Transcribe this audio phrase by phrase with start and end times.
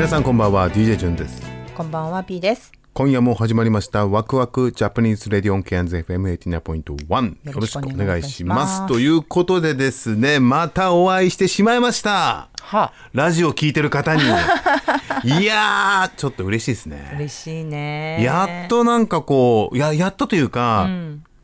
[0.00, 1.42] 皆さんこんばんは DJ ジュンです。
[1.74, 2.72] こんばんは、P です。
[2.94, 8.86] 今夜も始まりましたワクワクジャパニーズレディオンケアンズ FM89.1 よろしくお願いします。
[8.86, 12.48] ということでですねまたお会いしてしまいました。
[12.62, 12.94] は。
[13.12, 14.22] ラジオ聞いてる方に。
[15.22, 17.12] いやーちょっと嬉しいですね。
[17.16, 18.22] 嬉しいね。
[18.24, 20.88] やっとなんかこうややっとというか、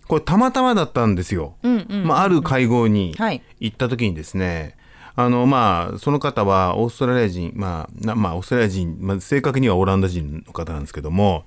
[0.08, 1.56] これたまたまだったんですよ、
[2.04, 3.42] まあ、ある会合にはい。
[3.60, 4.75] 行った時にですね、
[5.18, 11.46] あのまあその方はオーストラリア人まあなまあオーストラリア人、まあ、正確にはオランダ人の方なんですけども、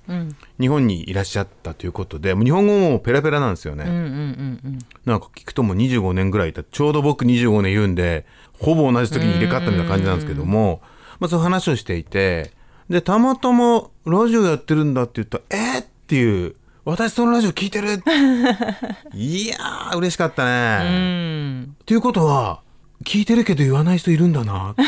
[0.58, 3.84] 日本にいらっしゃったということで日本語もペラペラなんですよね、
[5.04, 8.26] なんか聞くともう25年ぐらいいたちょうど僕25年いるんで
[8.58, 10.82] ほぼ同じ時に入れ替わったみたいな感じなんですけども、
[11.20, 12.50] まあ、その話をしていて
[12.88, 18.02] でたまたまラジオやってるんだって言ったら「えっ!」っていう「私そのラジオ聞いてる!
[19.14, 21.62] 」いやー嬉しかったね。
[21.62, 22.62] っていうことは
[23.04, 24.82] 聞いてるけど言わない人いるんだなって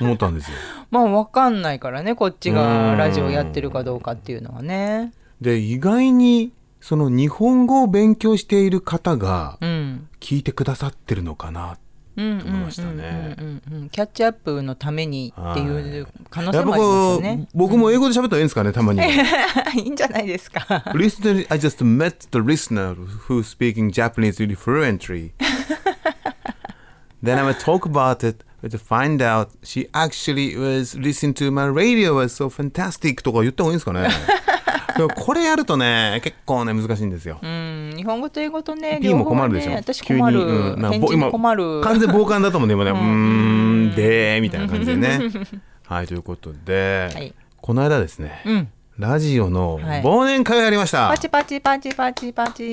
[0.00, 0.56] 思ったんですよ。
[0.90, 5.12] まあ、わかんないからね、こっちがラジオやってるかどうかっていうのはね。
[5.40, 10.08] で意外にその日本語を勉強している方がうん。
[10.20, 11.78] 聞いてくださってるのかな
[12.16, 13.36] うんと思いましたね。
[13.92, 17.48] キャッチアップのためにっていう可能性もありますね。
[17.54, 19.00] 僕も英語で喋ったらいいんですかねたまに。
[19.76, 20.60] いいんじゃないですか。
[20.86, 22.96] Recently, I just met the listener
[23.28, 25.30] who's speaking Japanese really fluently.
[27.22, 31.66] then I would talk about it to find out she actually was listening to my
[31.66, 34.08] radio was so fantastic とか言った方がいいんですかね。
[34.96, 37.38] でもこれやるとね結構ね難しいんですよ。
[37.40, 40.40] うん、日本語と英語とね、P も困るでしょ、ね私困る。
[40.40, 40.80] うん。
[40.80, 41.80] な返事に困る。
[41.82, 42.90] 完全傍観だと思うんで今ね。
[42.90, 45.20] うーんでーみたいな感じでね。
[45.86, 47.34] はいということで、はい。
[47.60, 48.68] この間ですね、うん。
[48.98, 50.02] ラジオのはい。
[50.02, 52.72] 忘年会をやりました、パチパチパチパチパチ。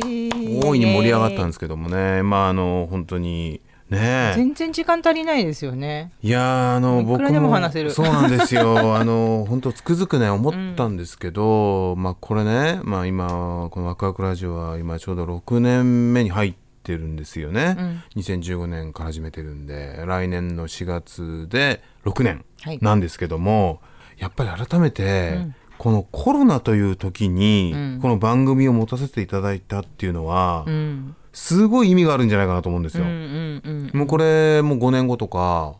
[0.63, 2.23] 大いに盛り上がったんですけどもね。
[2.23, 6.12] まああの本当にね全然時間足りないですよね。
[6.22, 7.91] いやーあの僕も話せる。
[7.91, 8.96] そうなんですよ。
[8.97, 16.53] あの本当つくづくね思ったんですけど、まあこれねまあ今このワクワクラジオは今ちょうど6年目に入っ
[16.84, 22.79] てるんですよね、2015年から始めてるんで来年の4月で6年はい。
[22.81, 23.79] なんですけども、
[24.17, 25.38] やっぱり改めて、
[25.78, 31.16] このコロナという時に、この番組を持たせていただいたっていうのは、うん。
[31.35, 33.03] すごい意味があるんじゃないかなと思うんですよ。
[33.03, 33.62] うんうん
[33.94, 34.00] うん。
[34.00, 35.75] もうこれもう5年後とか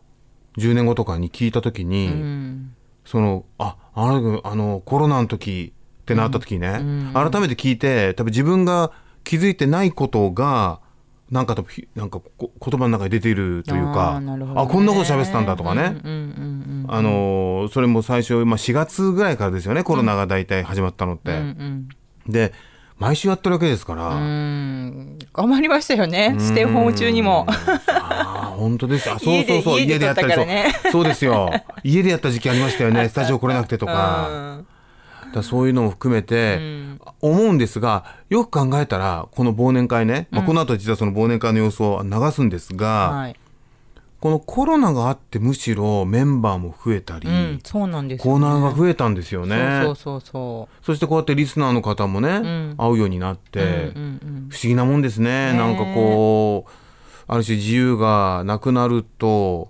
[0.58, 2.72] 10年後とかに聞いた時に、うん
[3.06, 5.72] そのああのあのコロナの時
[6.02, 6.72] ってなった時ね、
[7.14, 8.90] 改めて聞いて多分自分が
[9.22, 10.80] 気づいてないことが
[11.30, 11.54] なんか
[11.94, 21.30] なんかこ言葉の中に出ているというかあねこんなこと喋ってたんだとかね、うんうんあのそれも最初、まあ、4月ぐらいからですよねコロナが大体始まったのって。
[21.30, 21.88] うんうん
[22.28, 22.52] で
[22.98, 24.10] 毎週やってるわけですから。
[24.10, 26.34] 頑張りましたよね。
[26.38, 27.46] ステイホーム中にも。
[27.48, 29.80] ああ本当ですあそうそうそう。
[29.80, 30.46] 家でやったりそう。
[30.92, 31.50] そうですよ。
[31.84, 33.08] 家でやった時期ありましたよね。
[33.10, 34.60] スタジオ来れなくてとか,、
[35.34, 36.58] だそういうのも含めて、
[37.20, 43.36] 思うんですがよく考えたらこの忘年会ね、まあ、この後実はその忘年会の様子を流すんですが、はい。
[44.26, 48.38] このコロナがあってむしろメンバーも増えたり、うん、そうなんですコー。
[48.38, 49.82] ナーが増えたんですよね。
[49.84, 52.38] そうそうそうそしてこうやってリスナーの方もね、
[52.72, 52.76] ん。
[52.76, 53.68] 会うようになって、そう。
[53.68, 54.48] うんうん。
[54.50, 55.52] 不思議なもんですね。
[55.52, 56.70] なんかこう
[57.28, 59.68] ある種自由がなくなると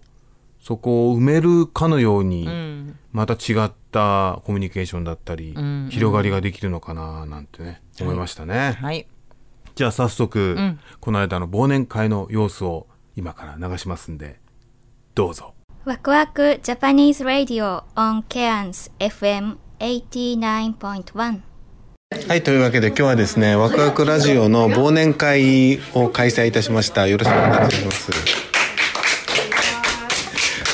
[0.59, 2.99] そこを埋めるかのように、うん。
[3.13, 9.07] また違ったコミュニケーションだったり、ん広がりができるのかななんてね、思いましたね、はい。
[9.75, 10.81] じゃあ早速、ん。
[11.01, 12.87] この間の忘年会の様子を
[13.17, 14.39] 今から流しますんで
[15.17, 15.55] どうぞ。
[15.87, 21.41] ワクワクジャパニーズ・ラディオ on Cairns FM 89.1
[22.29, 27.07] はいというわけで今日はですねワクワクラジオの忘年会を開催いたしました。
[27.07, 28.11] よろしくお願いします。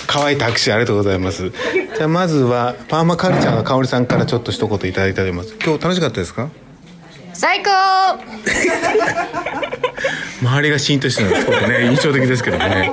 [0.09, 1.50] 乾いた拍手ありがとうございます。
[1.50, 5.55] じゃあまずはパーマカルチャーの香織さんからちょっと一言いただいております。
[5.65, 6.50] 今日楽しかったですか？
[7.33, 7.71] 最高！
[10.43, 12.91] 周りがシーンとしてるのがすごくね印象的ですけどね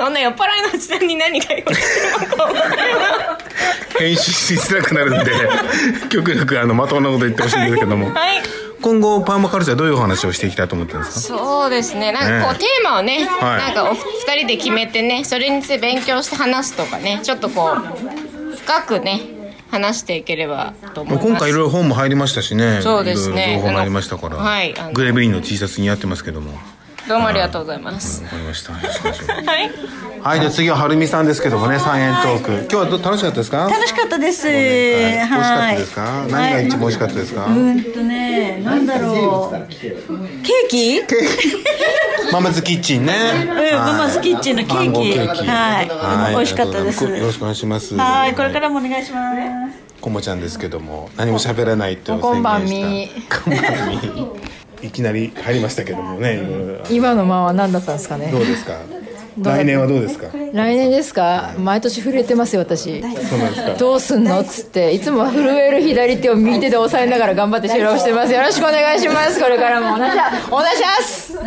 [0.00, 2.88] そんな酔っ払いのおじさんに何が言われてるのか分からない
[3.98, 5.32] 編集しづらくなるんで
[6.08, 8.14] 極力あのまともなこと言ってほしいんですけども。
[8.14, 8.40] はい。
[8.80, 11.36] 今後パーマカルチャーどういうお話をしていきたいと思ってるんですか？
[11.36, 12.12] そうですね。
[12.12, 13.58] なんかこう、ねテーマをね、はい。
[13.58, 19.20] なんかお二人で決めてねそれについて勉強して話すとかねちょっとこう深くね
[19.70, 21.28] 話していければと思います。
[21.28, 22.80] 今回いろいろ本も入りましたしね。
[22.80, 23.58] そうですね。
[23.58, 26.52] いろいろ情報もありましたから、あのはいあのグレーブリンの T シャツ似合ってますけども。
[26.52, 26.58] わ
[27.10, 28.84] どうもありがとうございます、かりましたはい
[30.20, 32.52] はい、じゃあ次ははるみさんですけどもね、三円トーク。
[32.52, 33.68] 今日はど楽しかったですか？
[33.68, 34.46] 楽しかったです。
[34.46, 34.60] はい美
[35.16, 36.26] 味しかったはいですか？
[36.30, 37.46] 何が一番美味しかったですか？
[37.46, 39.66] うんとね、なんだろう。
[39.72, 39.98] ケー
[40.68, 41.02] キ？
[42.32, 43.14] ママズキッチンね。
[43.42, 45.46] うん、ママズキッチンのケーキ。
[45.48, 45.82] は
[46.30, 46.36] い。
[46.36, 47.02] 美味しかったです。
[47.02, 47.96] よろしくお願いします。
[47.96, 50.00] はい、これからもお願いします。
[50.00, 52.32] こもちゃんですけども、何も喋らないと宣言した。
[52.34, 53.10] こんばんみ。
[53.44, 54.69] こんばんみ。
[54.82, 56.40] いきなり入りましたけどもね。
[56.90, 58.76] 今の間は何だったんですかねどうですか？
[59.40, 60.26] どう来年はどうですか？
[60.52, 61.54] 来年ですか？
[61.58, 63.74] 毎年震えてますよ私そうなんですか。
[63.74, 71.38] どうすんのっつっていつも震える左手を右手で押さえながら頑張って収録してますよろしくお願いしますこれからもお願いします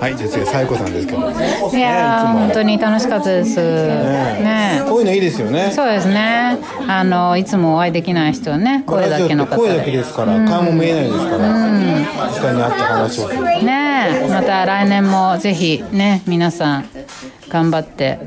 [0.00, 1.30] はい、じゃあ次はささんですけども。
[1.30, 3.56] いやー本当に楽しかったです。
[3.56, 5.72] ねこういうのいいですよね。
[5.72, 6.58] そうですね。
[6.86, 9.98] あのいつもお会いできない人はね、声だけの方声だけで。
[9.98, 11.48] ですから、顔も見えないですから、
[12.28, 13.42] 実際に会って話をする。
[13.64, 16.88] ねえ、また来年もぜひね皆さん
[17.48, 18.18] 頑張って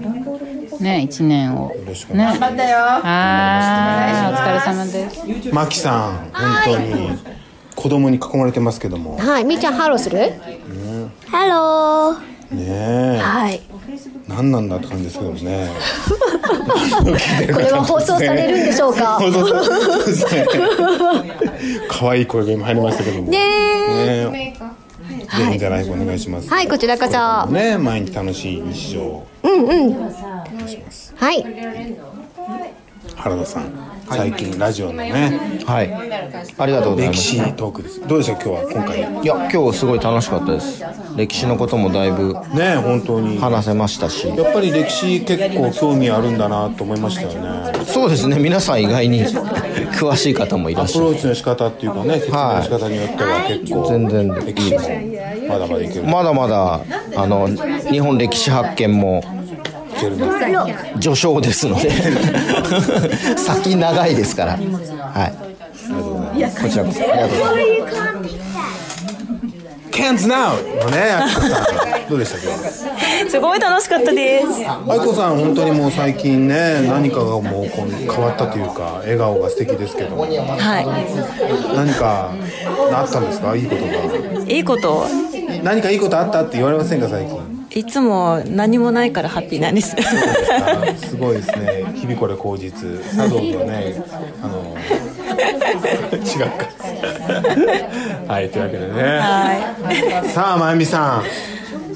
[0.79, 1.77] ね一年をね。
[2.13, 2.77] 頑張ったよ。
[2.79, 5.09] はーい、お疲れ様で
[5.43, 5.53] す。
[5.53, 6.33] マキさん、本
[6.65, 7.17] 当に
[7.75, 9.17] 子供に囲まれてますけども。
[9.17, 10.33] はい、みーちゃんハローする？
[11.27, 13.19] ハローねえ。
[13.21, 13.61] はい。
[14.27, 15.67] 何なんだって感じですけどもね。
[17.53, 19.17] これは放送されるんでしょうか？
[19.19, 20.45] 放送されそうですね。
[21.89, 23.29] 可愛い声が今入りましたけども。
[23.29, 24.53] ね
[25.41, 25.45] え。
[25.45, 26.49] ぜひじゃあライブお願いします。
[26.49, 27.51] はい、こちらこそ。
[27.51, 29.23] ね、毎日楽しい日常。
[29.43, 29.93] うんうん。
[31.15, 31.45] はい。
[33.15, 33.73] 原田さん、
[34.09, 35.59] 最近ラジオのね。
[35.65, 35.91] はい。
[36.57, 37.17] ありがとうございます。
[37.17, 38.01] 歴史トークです。
[38.07, 38.99] どうでした今日は今回。
[38.99, 40.83] いや今日すごい楽しかったです。
[41.15, 44.27] 歴史のこともだいぶね本当に話せましたし。
[44.27, 47.85] やっぱり歴史結構興味あるんだなと思いましたよね。
[47.85, 48.37] そうですね。
[48.37, 49.25] 皆さん意外に
[49.93, 51.05] 詳しい方もいらアっしゃる。
[51.07, 54.79] プローチの仕方っていうかね、説明の仕方によっては結構全然歴史も
[55.49, 56.03] まだまだいける。
[56.03, 56.81] まだまだ
[57.15, 59.23] あの日本歴史発見も。
[60.99, 61.89] 序章ですので
[63.35, 64.51] 先長いですから。
[64.51, 64.57] は
[65.25, 65.33] い。
[66.61, 68.46] こちらこそありがとうございます。
[69.97, 70.53] Cans now
[70.83, 71.47] のね、あきこさ
[72.05, 72.55] んどうでした今
[73.25, 73.31] 日。
[73.31, 74.47] すごい楽しかったです。
[74.67, 80.27] あいこさん本当にもう最近ね何かがもうこう変わったというか笑顔が素敵ですけどもは
[81.75, 82.31] 何か
[82.95, 83.55] あったんですか？
[83.55, 83.87] いいことが
[84.45, 84.55] い。
[84.55, 85.05] いいこと。
[85.63, 87.57] 何かいいことあったって言われませんか最近？
[87.71, 89.95] いつも何もないからハッピーなんです。
[89.95, 94.01] あすごいですね日々これ口実茶道のね
[94.41, 94.66] あの
[95.37, 96.67] 違うか
[98.33, 99.21] はいというわけでね。
[100.33, 101.23] さあまゆみさん。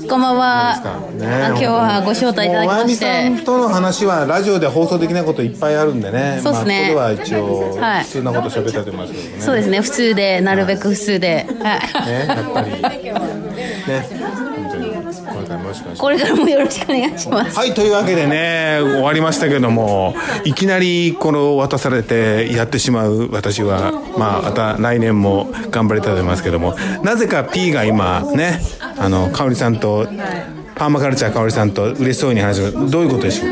[0.07, 0.79] こんばんは。
[1.13, 1.27] ね。
[1.27, 3.05] あ今日はご招待いただきまして。
[3.05, 6.39] もうまゆみさんとの話はラジオで放送できないこといっぱいあるんでね。
[6.43, 6.93] そうっすね。
[6.95, 8.03] まあ、ここでは一応はい。
[8.03, 9.81] 普通なこと喋ったと思いますけどね、そうですね。
[9.81, 11.47] 普通で、なるべく普通で。
[11.61, 12.07] はい。
[12.07, 12.71] ねやっぱり。
[12.71, 14.40] ね
[15.71, 17.57] ろしくお願いしますこれからもよろしくお願いします。
[17.57, 20.13] はいというわけでね終わりましたけども
[20.45, 28.59] いきなりこの渡されてやってしまう私はまあまた来年も頑張りたいと思いますけどもなぜか P が今ね
[28.97, 30.07] あの香織さんと
[30.75, 33.51] パーマカルチャー香織さんと嬉しそうに話すどういうことでしょう？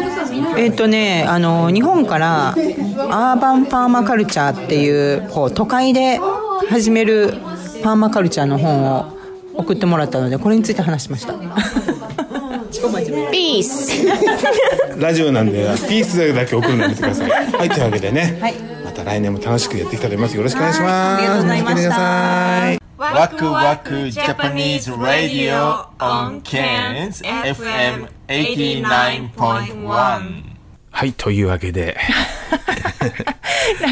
[0.58, 6.20] えっとね、あの日本からアーバンパーマカルチャーっていうこう都会で
[6.70, 7.34] 始める
[7.84, 9.18] パーマカルチャーの本を
[9.54, 11.34] 送ってもらったのでこれについて話しました。
[13.32, 14.06] ピース。
[15.00, 17.30] ラジオなんでピースだけ送るのやめてください。
[17.30, 18.40] はいというわけでね、
[18.84, 20.38] また来年も楽しくやっていきたいと思います。
[20.38, 20.92] よろしくお願いします。
[20.92, 21.62] ありがとうござい。
[21.62, 30.44] ました見てくださいワクワク Japanese Radio on Cairns FM 89.1
[30.92, 31.96] はいというわけで。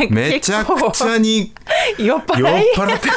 [0.10, 1.54] めちゃくちゃに
[1.98, 2.42] 酔っ払い。
[2.42, 3.08] 酔っ払って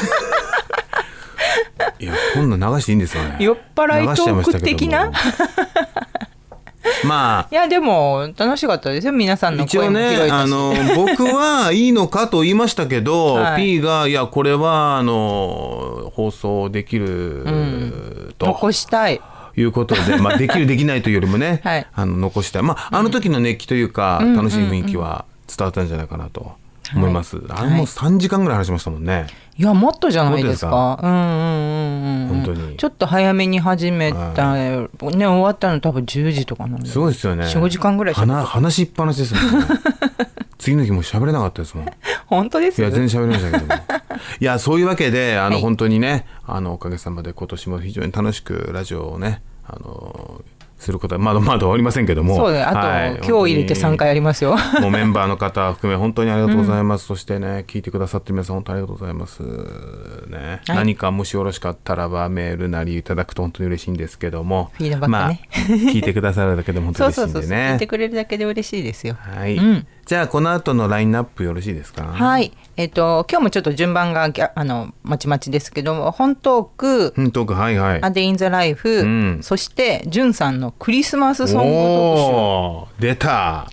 [1.98, 3.36] いやこんなん流していいんですよね。
[3.40, 5.10] 酔っ払いトーク的な？
[7.04, 7.48] まあ。
[7.50, 9.12] いやでも楽しかったですよ。
[9.12, 13.62] 皆さんの一応声も拾えたし、ねあの僕はいいのかと言いましたけど、はい。
[13.62, 19.20] P がいやこれはあの放送できると、残したい。
[19.56, 21.86] いうことで、まあ、できるできないというよりもね、 はい。
[21.92, 26.52] あの残したい、まあ、あの時の熱気というか、楽しい雰囲気は伝わったんじゃないかなと
[26.94, 29.26] 思います、あれもう3時間ぐらい話しましたもんね、
[29.60, 30.98] いやもっとじゃないですか。
[31.02, 32.76] うんうんうんうん本当に。
[32.78, 36.88] ちょっと早めに始めた、ね終わったの多分10時とかなんで。
[36.88, 37.44] すごいですよね。
[37.44, 39.66] 45時間ぐらい話話しっぱなしですもんね。
[40.56, 41.86] 次の日もう喋れなかったですもん。
[42.24, 43.82] 本当ですいや全然喋れましたけども。
[44.40, 45.60] いやそういうわけであの、はい。
[45.60, 50.40] 本当にねあのおかげさまで今年も非常に楽しくラジオをねあの
[50.80, 52.36] することはまだまだ終わりませんけども。
[52.36, 52.62] そうね。
[52.62, 53.16] あと、はい。
[53.16, 54.56] 今日入れて3回ありますよ。
[54.80, 59.42] もうメンバーの方含め本当にありがとうございます、そしてね聞いてくださって皆さん本当にありがとうございます。
[59.42, 60.76] ね、はい。
[60.76, 64.70] 何かもしよろしかったらばメールなりいただくと本当に嬉しいんですけども。
[64.74, 65.48] フィードバックね。
[65.52, 69.16] まあ聞いてくださるだけでも本当 そうそうそう嬉しいんでね言ってくれるだけで嬉しいですよ。
[69.20, 72.04] はい、うんじゃあこの後のラインナップよろしいですか？
[72.04, 72.52] はい。
[72.76, 78.02] えっ、と今日もちょっと順番があのまちまちですけども本トーク本トークはいはい。
[78.02, 79.38] アデインザライフ、ん。
[79.42, 83.68] そしてじゅんさんのクリスマスソング特集出た。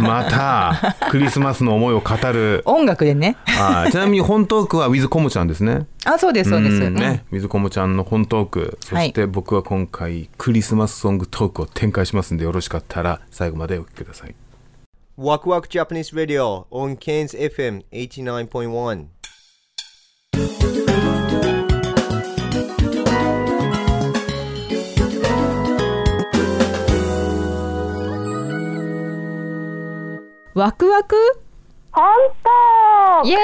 [0.00, 2.62] また クリスマスの思いを語る。
[2.64, 3.36] 音楽でね。
[3.46, 3.90] はい。
[3.92, 5.86] ちなみに本トークはウィズコモちゃんですね。
[6.06, 8.78] あそうですそうです、んね、ウィズコモちゃんの本トーク。
[8.82, 14.34] そして僕は今回クリスマスソングトークを展開しますんでよろしかったら最後までお聞きください
[15.16, 19.06] ワクワクジャパニーズ・ラディオ on Kens FM 89.1
[30.54, 31.14] ワクワク
[31.92, 32.04] 本
[33.22, 33.42] 当イエーイ,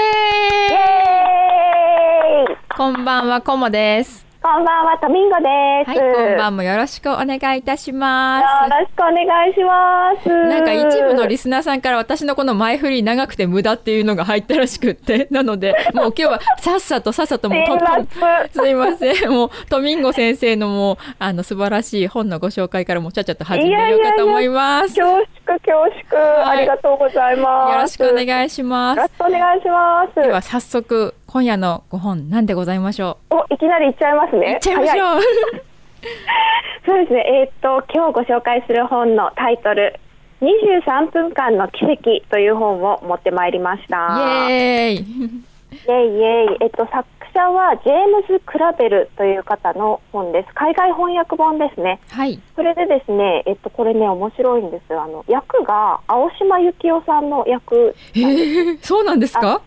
[0.71, 5.45] イ,エーこんばんはコモですこんばんは、トミンゴで
[5.85, 5.91] す。
[5.91, 8.73] はい、こんばんもよろしくお願いいたします。
[8.73, 10.29] よろしくお願いします。
[10.31, 15.29] なんか一部のリスナーさんから私のこの前振り長くて無駄っていうのが入ったらしくって。
[15.31, 19.31] なので、もう今日はさっさとさっさともうすいませんすいません。
[19.31, 24.99] もうトミンゴ先生のもう、あの素晴らしい本のご紹介からもうちゃっちゃと始めようかと思います。
[24.99, 25.73] 恐縮恐
[26.11, 27.73] 縮、ありがとうございます。
[27.75, 28.97] よろしくお願いします。
[28.97, 30.15] よろしくお願いします。
[30.15, 33.35] では早速、今夜のご本何でございましょう？
[33.37, 34.53] お、いきなりいっちゃいますね。
[34.53, 35.21] いっちゃいましょう。
[36.85, 37.25] そうですね。
[37.29, 39.95] えーっと今日ご紹介する本のタイトル。
[40.41, 44.49] 23分間の奇跡という本を持ってまいりました。
[44.49, 44.95] イエーイ。
[44.97, 45.03] イ
[45.89, 46.57] エイイエイ。
[46.63, 50.49] えっと作者はジェームズ・クラベルという方の本です。
[50.55, 52.01] 海外翻訳本ですね。
[52.11, 52.41] はい。
[52.57, 54.99] それでですね、えっとこれね面白いんです。
[54.99, 59.61] あの役が青島由紀夫さんの役えー、そうなんですか？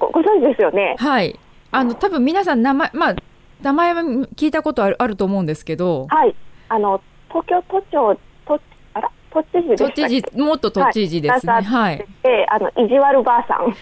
[0.00, 0.96] ごご存知ですよね？
[0.98, 1.38] はい。
[1.70, 3.14] あの多分皆さん名前まあ
[3.62, 6.06] 名前は聞いたことあるあると思うんですけど。
[6.10, 6.34] はい。
[6.68, 8.60] あの東京都庁都
[8.94, 9.10] あら？
[9.30, 11.52] 都知事都知事元都知事ですね。
[11.52, 12.04] はい。
[12.22, 13.74] で、あの意地悪ばあさん。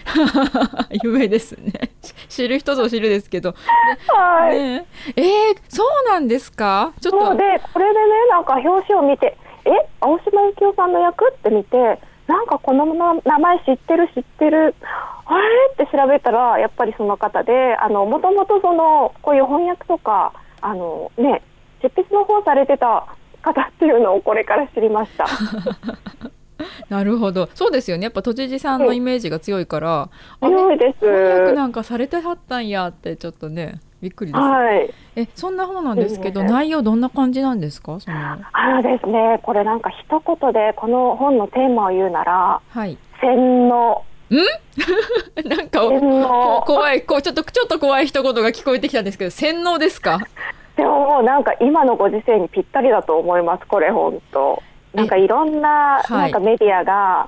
[1.03, 1.71] 有名ですね。
[2.27, 3.53] 知る人ぞ知るですけど。
[4.07, 4.57] はい。
[4.59, 4.85] ね、
[5.15, 5.25] えー、
[5.69, 6.93] そうなんですか？
[6.99, 7.43] ちょっとで
[7.73, 9.69] これでねなんか表紙を見て、え
[10.01, 11.25] 青島由紀夫さんの役？
[11.33, 11.99] って見て。
[12.27, 12.85] なんかこの
[13.23, 14.75] 名前知ってる知ってる
[15.25, 15.83] あれ？
[15.83, 21.41] って調べたらやっぱりその方であのもともとそのこういう翻訳とかあのね
[21.81, 23.05] 執筆の方されてた
[23.41, 25.25] 方っていうのをこれから知りました。
[26.89, 27.49] なるほど。
[27.53, 28.03] そうですよね。
[28.03, 30.09] やっぱ都知事さんのイメージが強いから、
[30.41, 31.05] 強いです。
[31.05, 37.99] 翻訳なんかされてはったんやってちょっとねびっくりです、はい、えそんな本なんですけど、いいね内容どんな感じなんですか？
[37.99, 38.17] その。
[38.53, 39.39] あのですね。
[39.41, 42.97] これなんか一言でこの本のテーマを言うならはい。
[43.19, 44.03] 洗脳。
[44.29, 44.35] ん？
[45.49, 46.27] なんか洗脳。
[46.61, 47.01] こ怖い。
[47.01, 50.19] こうちょっとちょっと怖い一言が聞こえてきたんですけど洗脳ですか？
[50.77, 54.61] でももうなんか今のご時世にぴったりだと思いますこれ本当。
[54.93, 56.21] なんかいろんなはい。
[56.23, 57.27] なんかメディアが、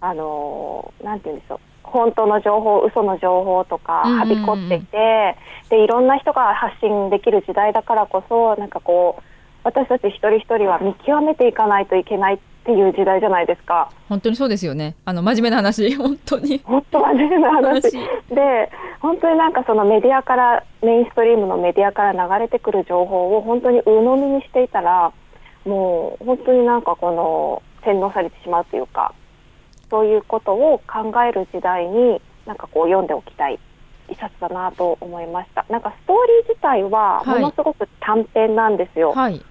[0.00, 5.36] あのーなんて言うんでしょう本当の情報嘘の情報とかはびこってきて、
[5.70, 9.22] でいろんな人が発信できる時代だからこそなんかこう
[9.64, 13.90] 私たち一人一人は見極めていかないといけないっていう時代じゃないですか。
[14.08, 14.94] 本当にそうですよね。
[15.04, 15.94] あの真面目な話。
[15.96, 16.60] 本当に。
[16.64, 17.82] 本当真面目な話。
[18.30, 25.12] で本当になんかそのメディアからメインストリームのメディアから流れてくる情報を本当に鵜呑みにしていたら
[25.64, 29.12] もう本当になんかこの洗脳されてしまうというか
[29.90, 33.58] そういうことを考える時代になんかこう読んでおきたい。
[34.10, 35.66] 一冊だなと思いました。
[35.68, 37.40] なんかストーリー自体ははい。
[37.42, 39.44] ものすごく短編なんですよ、はい。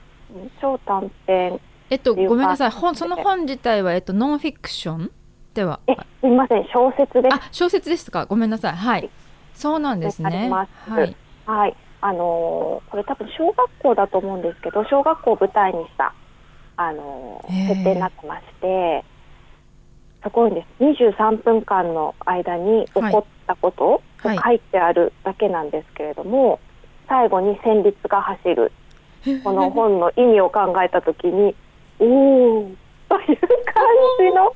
[0.59, 1.59] 超短編。
[1.91, 2.71] えっとごめんなさい。
[2.71, 5.11] 本その本自体はえっとノンフィクション？
[5.53, 5.79] では？
[5.85, 6.63] えすみません。
[6.73, 7.35] 小説です。
[7.35, 8.25] あ小説ですか？
[8.25, 8.75] ごめんなさい。
[8.75, 9.09] はい。
[9.53, 10.49] そうなんですね。
[10.49, 10.67] は
[11.03, 11.15] い。
[11.45, 16.15] はい、あのーこれ多分小学校だと思うんですけど小学校を舞台にした、
[16.77, 17.67] あのー。
[17.67, 19.05] 設定になってまして
[20.23, 20.83] すごいんです。
[20.83, 24.37] 23分間の間に起こったことをはい。
[24.37, 26.59] 書いてあるだけなんですけれども、
[27.07, 28.71] 最後に旋律が走る。
[29.43, 31.55] この本の意味を考えた時に
[31.99, 32.75] おー
[33.09, 33.83] という感
[34.19, 34.53] じの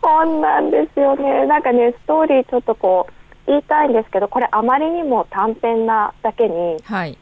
[0.00, 1.46] 本なんですよね。
[1.46, 3.12] なんかねストーリーちょっとこう
[3.46, 7.18] 言いたいんですけどこれあまりにも短編なだけに、はい、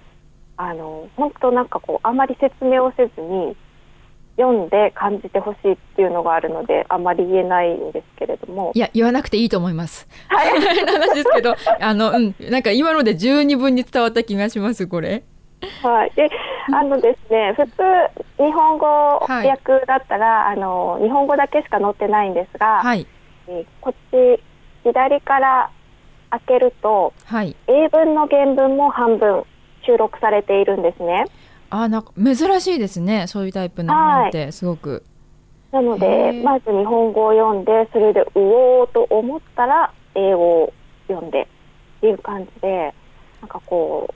[0.56, 3.56] あの本当なんかこうあまり説明をせずに
[4.36, 8.72] 読んで感じてほしいっていうのがあるのであまり言えないんですけれども。
[8.74, 10.08] いや言わなくていいと思います。
[10.28, 10.50] はい、
[10.86, 15.22] 話ですけどあの、うん、なんか今ので十二分に伝わった気がしますこれ。
[15.82, 16.28] はい、で
[16.72, 17.82] あのですね普通
[18.44, 18.86] 日本語
[19.28, 23.06] 訳だったら、あの日本語だけしか載ってないんですが、はい、
[23.48, 24.42] えーこっち
[24.82, 25.70] 左から
[26.30, 29.44] 開けると、はい、英文の原文も半分
[29.86, 31.24] 収録されているんですね。
[31.76, 35.02] あなんか珍しいですねそういうタイプの本ってすごく。
[35.73, 40.73] なのへでーまず日本語を読んでそれでうおーと思ったら英語を
[41.09, 41.47] 読んでっ
[42.00, 42.95] ていう感じで
[43.40, 44.09] なんかこ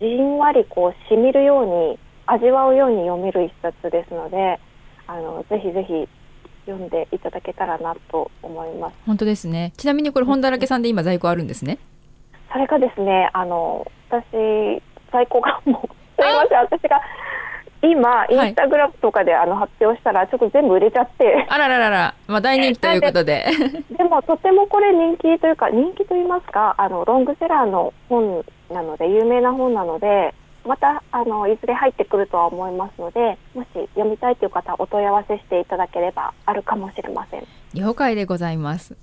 [0.00, 4.60] うじんわりこうしみるように味わうように読める一冊ですので
[5.08, 6.08] あのぜひぜひ
[6.66, 8.96] 読んでいただけたらなと思います。
[9.06, 9.72] 本当ですね。
[9.76, 11.78] ちなみにこれ本だらけさんで今在庫あるんですね？
[12.52, 14.80] それがですねあの私
[15.12, 15.88] 在庫がもう
[16.22, 17.00] すいません私が
[17.82, 21.46] 今インスタグラムとかであの発表したらちょっと全部売れちゃって。
[21.48, 23.46] あらららら、まあ大人気ということで。
[23.96, 30.34] でもとてもこれ人気というか人気と言いますかあのロングセラーの本なので有名な本なので
[30.66, 37.46] またあのいずれ入ってくるとは思いますのでもし読みたいという方はお問い合わせしていただければあるかもしれません。
[37.72, 38.94] 了解でございます。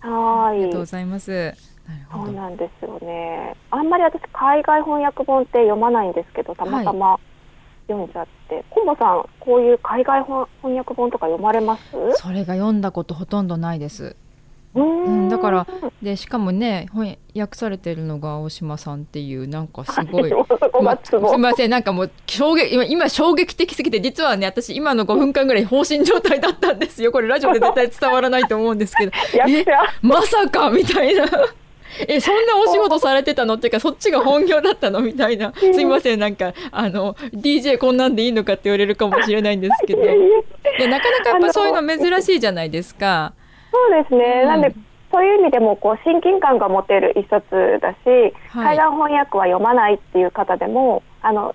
[0.00, 1.75] はーいありがとうございます。
[2.12, 3.56] そうなんですよね。
[3.70, 7.18] あんまり私海外翻訳本って読まないんですけどたまたま
[7.88, 11.82] 読んじゃって、コンボさんこういう海外翻翻訳本とか読まれます？
[12.14, 14.16] それが読んだことほとんどないです。
[14.74, 15.66] うんん、だから
[16.02, 20.30] でしかもね翻訳されてるのが大島さんっていうなんかすごい、
[20.82, 29.12] ま すみませんなんかもう衝撃今今衝撃的すぎて実はね私今の5分間ぐらい放心状態だったんですよこれラジオで絶対伝わらないと思うんですけど
[29.48, 29.64] え
[30.02, 31.24] まさかみたいな。
[32.08, 33.54] えそんなお仕事されてたの？
[33.54, 35.00] っていうかそっちが本業だったの？
[35.00, 35.52] みたいな。
[35.54, 36.18] すいません。
[36.18, 40.02] なんかあの DJ こんなんでいいのかって言われるかもしれないんですけど。
[40.02, 43.32] なかなかやっぱそういうの珍しいじゃないですか。
[43.72, 44.48] そうですね、うん。
[44.48, 44.72] なんで
[45.10, 47.44] そういう意味でもこう親近感が持てる一冊
[47.80, 47.96] だし、
[48.50, 48.76] はい。
[48.76, 51.54] 翻訳は読まないっていう方でもあの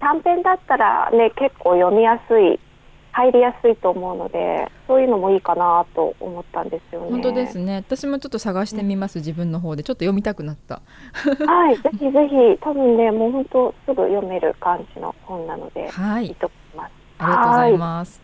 [0.00, 2.58] 短編だったらね結構読みやすい
[3.12, 7.10] 入りやすいと思うのでそういうのもいいかなと思ったんですよね。
[7.10, 7.76] 本当ですね。
[7.76, 9.82] 私もちょっと探してみます、自分の方で。
[9.82, 10.80] ちょっと読みたくなった。
[11.46, 12.58] はい、ぜひぜひ。
[12.60, 16.28] 多分ねもう本当すぐ読める感じの本なので、はい。
[16.28, 16.92] いいと思います。
[17.18, 18.22] ありがとうございます。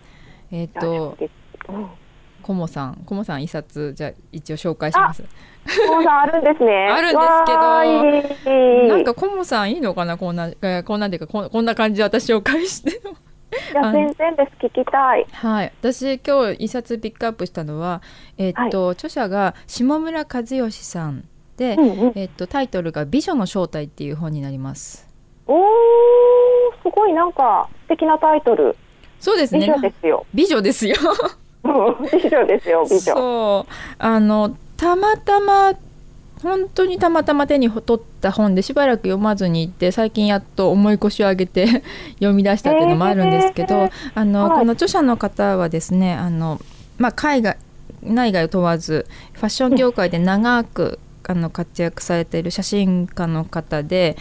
[0.50, 1.16] えっ、と
[1.68, 1.86] うん。
[2.42, 3.02] コモさん。
[3.04, 5.22] コモさん一冊じゃあ一応紹介します。
[5.86, 6.88] コモさんあるんですね。
[6.90, 10.16] あるんですけどいなんかコモさんいいのかな？
[10.16, 13.00] こんなえーこんなんていうかこんこんな感じで私紹介して
[13.72, 15.26] いや全然です聞きたい。
[15.30, 18.02] はい、私今日一冊ピックアップしたのは、
[18.36, 21.24] えっと著者が下村和義さん
[21.56, 21.76] で、
[22.14, 25.08] えっとタイトルが「美女の正体」っていう本になります。
[25.46, 25.62] おー
[26.82, 28.76] すごいなんか素敵なタイトル。
[29.20, 29.66] そうですね。
[29.66, 30.26] 美女ですよ。
[30.34, 30.96] 美女ですよ。
[31.64, 33.00] 美女ですよ美女。
[33.00, 35.74] そうあのたまたま
[36.42, 41.82] 本当にたまたま手に取った本でしばらく読まずにいて最近やっと重い腰を上げて
[42.18, 46.60] 読み出したっていうのもあるんですけど、へーあの、はいこの著者の方はですねあの、
[46.98, 47.56] まあ、海外
[48.02, 54.16] 内外を問わずファッション業界で長くあの活躍されている写真家の方で。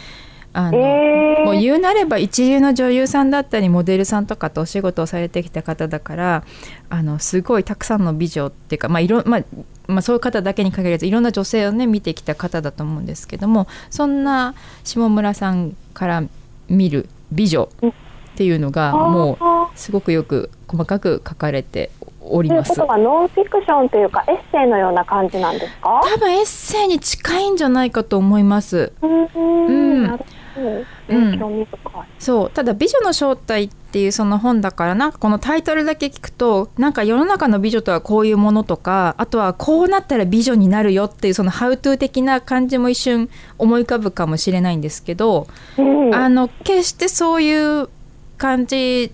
[0.57, 6.43] あのえーもう言うなれば一流の女優さんだったりモデルさんとかとお仕事をされてきた方だから
[6.89, 9.41] あのすごいたくさんの美女っていうか、まあいろまあ
[9.87, 16.23] まあ、そういう方だけに限らずいろんな女性をね見てきた方だと思うんですけどもそんな下村さんから
[16.67, 17.91] 見る美女っ
[18.35, 22.91] ていうのがもうすごくよく細かく書かれておりますということ。
[22.93, 26.01] はノンフィクションというかエッセイのような感じなんですか？
[26.03, 28.91] 多分エッセイに近いんじゃないかと思います。
[29.01, 30.03] うん。
[30.03, 30.25] なるほど
[30.57, 32.03] うん興味深い。
[32.19, 47.89] そうただ「美女の正体」っていうその本だからなんかこのタイトルだけ聞くとなんか世の中の美女とはこういうものとかあとはこうなったら美女になるよっていうそのハウトゥー的な感じも一瞬思い浮かぶかもしれないんですけど、あの決してそういう
[48.37, 49.11] 感じ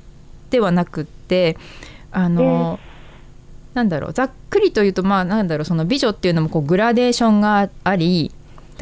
[0.49, 1.57] ではなくって
[2.11, 2.79] あの、
[3.73, 8.31] なんだろうざっくりと言うとまあなんだろうその美女っていうのもこうグラデーションがあり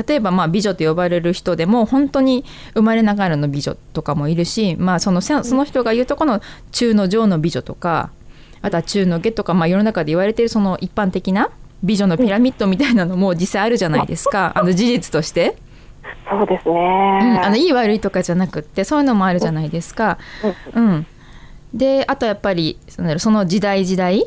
[0.08, 8.12] 例えばまあ美女と呼ばれる人でも本当に生まれながらの美女とかもいるし、まあ、そのせその人が言うとこの中の上の美女とか
[8.62, 11.52] あとは中の下とか、まあ、世の中で言われているその一般的な
[11.84, 15.58] 美女のピラミッドみたいなのも実際あるじゃないですか あの事実として。
[16.30, 16.74] そうですね。
[16.74, 20.18] うん、あのいい悪いとかじゃなくってそういうのもあるじゃないですか。
[20.74, 21.06] うん、
[21.74, 24.26] であとやっぱりその時代時代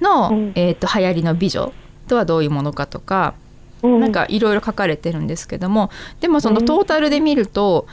[0.00, 1.72] の、えー、と流行りの美女
[2.08, 3.34] とはどういうものかとか
[3.82, 5.90] なんかいろいろ書かれてるんですけども。
[6.20, 7.86] でもそのトータルで見ると,、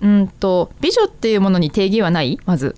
[0.00, 2.38] うん、と美女っていうものに定義はない？
[2.46, 2.74] まず。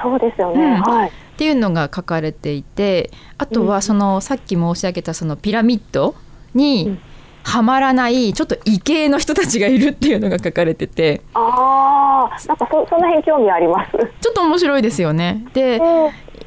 [0.00, 0.80] そうですよね、うん。
[0.82, 1.08] はい。
[1.08, 6.14] っていうのが書かれていてあとはその、さっき申し上げたそのピラミッド
[6.54, 6.98] に
[7.42, 11.20] はまらないちょっと異形の人たちがいるっていうのが書かれてて。
[11.34, 13.92] ああなんかそその辺興味あります。
[13.92, 15.46] ちょっと面白いですよね。
[15.52, 15.80] で、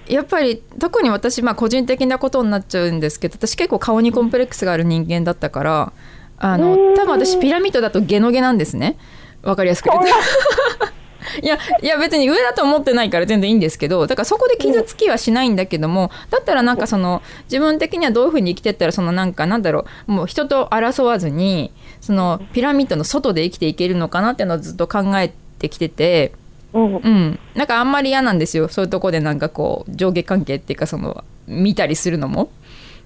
[0.09, 5.93] やっぱり特に私まあ個人的なことになっちゃうんですけど私結構顔にコンプレックスがある人間だったから
[6.37, 8.97] あの多分私ピラミッドだとゲノゲなんですね
[9.43, 10.09] わかりやすく言うと。
[11.43, 26.31] いやいや別に上だと思ってないから全然いいんですけどだからそこで傷つきはしないんだけどもだったらなんかその自分的にはどういうふうに生きてったらそのなんかなんだろうもう人と争わずにそのピラミッドの外で生きていけるのかなっていうのをずっと考えてきてて。
[26.73, 28.67] うん、なんかあんまり嫌なんですよ。
[28.67, 32.51] そういうとこでなんかこう上下関係っていうかその見たりするのも。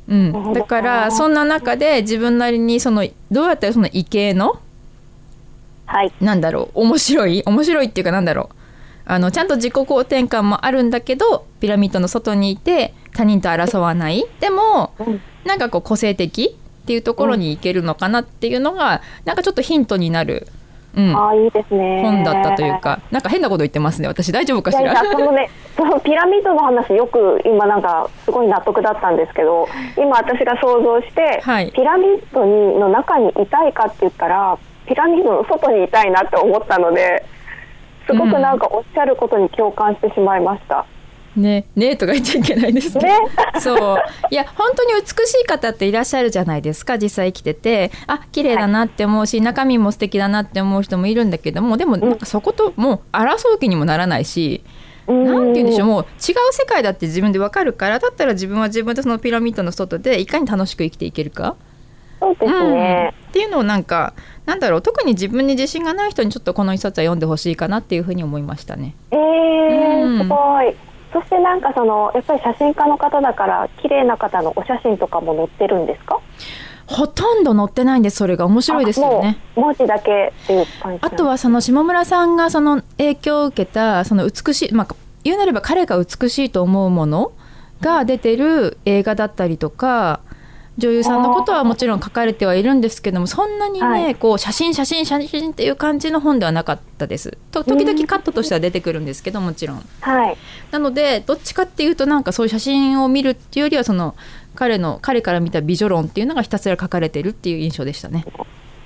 [0.07, 4.59] うん、だからそんな中で自分なりにそのどうやったらその異形の、
[6.19, 8.55] なんだろう面白い面白いっていうかなんだろう。
[9.05, 14.25] あのちゃんと自己肯定感もあるんだけどピラミッドの外にいて他人と争わない。
[14.39, 14.93] でも、
[15.45, 20.47] なんかこう個性的っていうところに行けるのかなっていうのが、なんかちょっとヒントになる、
[20.95, 22.01] うん、ああいいですね。
[22.03, 24.07] 本だったというかなんか変なこと言ってますね。
[24.07, 24.95] 私大丈夫かしら？
[25.11, 31.41] そのねそのピラミッドの話よく今なんかすごい納得だったんですけど今私が想像して、
[31.73, 37.23] ピラミッドにの中にいたいかって言ったらピラミッドの外にいたいなって思ったので
[38.05, 40.85] すごくなんかおっしゃることに共感してしまいました。
[41.35, 43.11] ねねとか言っちゃいけないですね。
[43.59, 43.97] そう。
[44.29, 47.91] いや本当に美しい方っていらっしゃるじゃないですか実際生きてて。
[48.07, 52.17] あ綺麗だなって思うし、中身も素敵だなって思う人もいるんだけどもでもなん。
[52.17, 54.63] かそこともう争う気にもならないし。
[55.05, 56.07] なんて言うんでしょうもう違う
[56.51, 61.57] 世界だって自分でわかるからだったら自分は自分でそのピラミッドの外でいかに楽しく生きていけるか。
[62.21, 64.13] そうですね、っていうのをなんか
[64.45, 68.95] なんだろう特に自分に自信がない人にちょっとこの一冊は読んでほしいかなっていうふうに思いましたね。
[69.11, 70.73] えー、すごい。
[71.13, 76.19] そしてなんかそのやっぱり写真家の方だから綺麗な方のお写真とかも載ってるんですか？
[76.85, 79.37] ほとんど載ってないんですそれが面白いですよね。
[79.55, 80.99] 文字だけっていう感じ。
[81.01, 87.31] あとはその下村さんがその影響を受けたその美しいまあ言うなれば彼が美しいと思うもの
[87.79, 90.19] が出てる映画だったりとか。
[90.77, 100.37] 女優さんのことはもちろん書かれてはいるんですけどもそんなにね、はい、こう写真写真写真っていう感じの本ではなかったですと時々カットとしては出てくるんですけどもちろん、はい、
[100.71, 104.15] なのでどっちかっていうとなんかそういう写真を見るっていうよりはその
[104.55, 108.25] 彼の彼から見た美女論っていうのがひたすら書かれてるっていう印象でしたね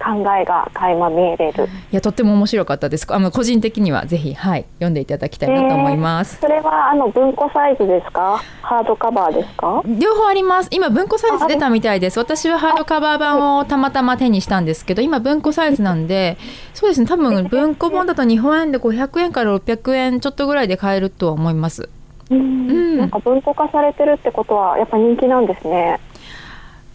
[0.07, 1.65] 考えが垣間見えれる。
[1.65, 3.05] いやとっても面白かったです。
[3.13, 8.41] あの個人的にはぜひはい読んでいただきたいなと思います、えー、それはあの文庫サイズですか？
[8.61, 9.81] ハードカバーですか？
[9.85, 10.69] 両方あります。
[10.71, 12.19] 今文庫サイズ出たみたいです。
[12.19, 16.37] 私はハードカバー版をたまたま手にしたんですけど今文庫サイズなんで
[16.73, 21.89] そうですね多分文庫本だと日本円で500円から600円ちょっとぐらいで買えるとは思います。
[22.29, 22.41] うん、う
[22.73, 25.99] ん、なんか文庫化されてるってことはやっぱ人気なんですね。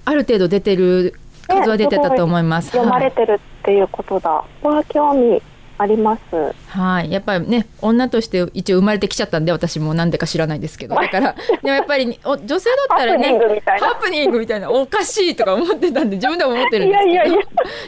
[0.05, 1.15] ある程度出てる
[1.47, 2.71] 数は出てたと思います。
[2.71, 4.31] 読まれてるっていうことだ。
[4.31, 5.43] はい、は興味
[5.83, 6.55] あります。
[6.69, 13.39] はい、やっぱりね、女として一応生まれてきちゃったんで、私もなんでか知らないですけど、 だから、でもやっぱりお女性だったらね、
[13.81, 17.11] ハプニングみたいな、おかしいとか思ってたんで、自分でも思ってるんですけど。
[17.11, 17.43] いやいやいや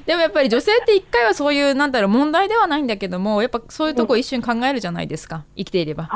[0.06, 6.08] でもやっぱり女性って一回はそういう、なんだろう、問題ではないんだけども、やっぱそういうとこ一瞬考えるじゃないですか、生きていれば。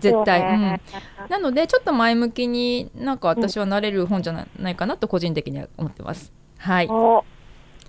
[0.00, 0.80] 絶対、うん。
[1.28, 6.39] なので、ちょっと前向きになんか私はなれる本じゃないかなと、個人的には思ってます。
[6.60, 6.88] はい。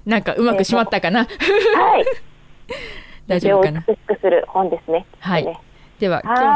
[0.10, 1.26] なんかうまくしまったかな？
[1.26, 1.28] は
[2.00, 2.06] い。
[3.28, 3.84] 大丈夫かな？
[3.88, 5.06] 美しする本ですね。
[5.20, 5.60] はい。
[6.00, 6.48] では今日も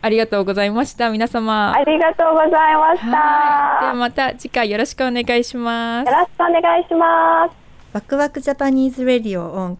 [0.00, 3.06] ありがとうございました皆様ありがとうございました
[3.80, 7.56] ではまた次回よろしくお願いしますよろしくお願いします
[7.92, 9.76] ワクワクジャパニーズレディオ on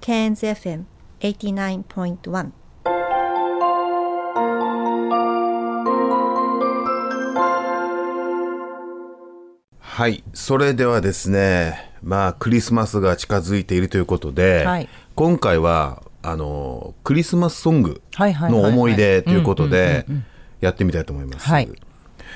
[1.21, 3.22] CANSFM89.1
[9.93, 10.25] はい。
[10.33, 14.89] それではですね、まあ、クリスマスが近づいているということで、はい。
[15.15, 20.07] 今回は、あの、クリスマスソングの思い出ということで、
[20.63, 21.47] やってみたいと思います。
[21.47, 21.69] はい。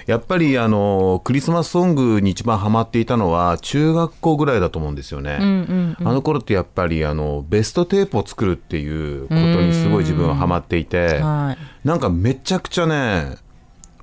[0.04, 5.38] やっぱり、あの、クリスマスソングに一番ハマっていたのは、中学校ぐらいだと思うんですよね。
[5.40, 8.86] あの頃ってやっぱり、あの、ベストテープを作るってい
[9.18, 11.88] うことにすごい自分はハマっていて、はい。
[11.88, 13.38] なんかめちゃくちゃね、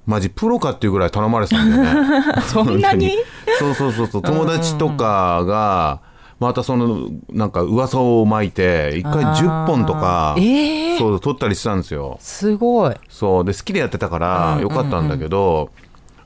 [0.05, 2.41] マジプロかっていうぐらい頼まれてたんだよね。
[2.47, 3.11] そんなに？
[3.59, 4.21] そうそうそうそう。
[4.21, 5.99] 友達とかが
[6.39, 9.35] またそのなんか噂を巻いて一回あー。
[9.35, 10.97] 10本とか、えー。
[10.97, 12.17] そう撮ったりしたんですよ。
[12.19, 12.95] すごい。
[13.09, 13.45] そう。
[13.45, 14.61] で好きでやってたからうん。
[14.61, 15.69] よかったんだけど、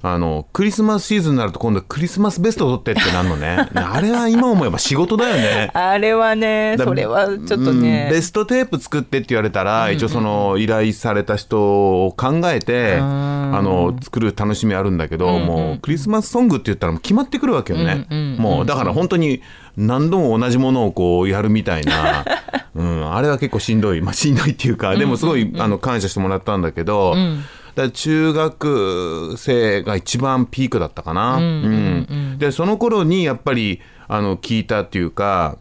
[0.02, 3.70] あのクリスマスシーズンになると今度クリスマスベストを取ってってなるのね。
[3.74, 5.72] あれは今思えば仕事だよね。
[5.76, 8.10] あれはねだそれはちょっとね。
[8.12, 19.42] うんベストテープ作ってって言われたら、一応その依頼された人を考えて、あの作る楽しみあるんだけど、もうクリスマスソングって言ったらもう決まってくるわけよね、うんうんうんもうだから本当に
[19.76, 22.26] 何度も同じものをこうやるみたいな、
[22.76, 24.02] うん、あれは結構しんどい。
[24.02, 27.44] まあしんどいっていうかでもすごい、あの感謝してもらったんだけど、うん
[27.78, 31.36] だ中学生が一番ピークだったかな。
[31.36, 31.44] うん。
[31.44, 32.08] うん。
[32.10, 32.38] うん。
[32.40, 35.58] でその頃にやっぱりあの聞いたっていうか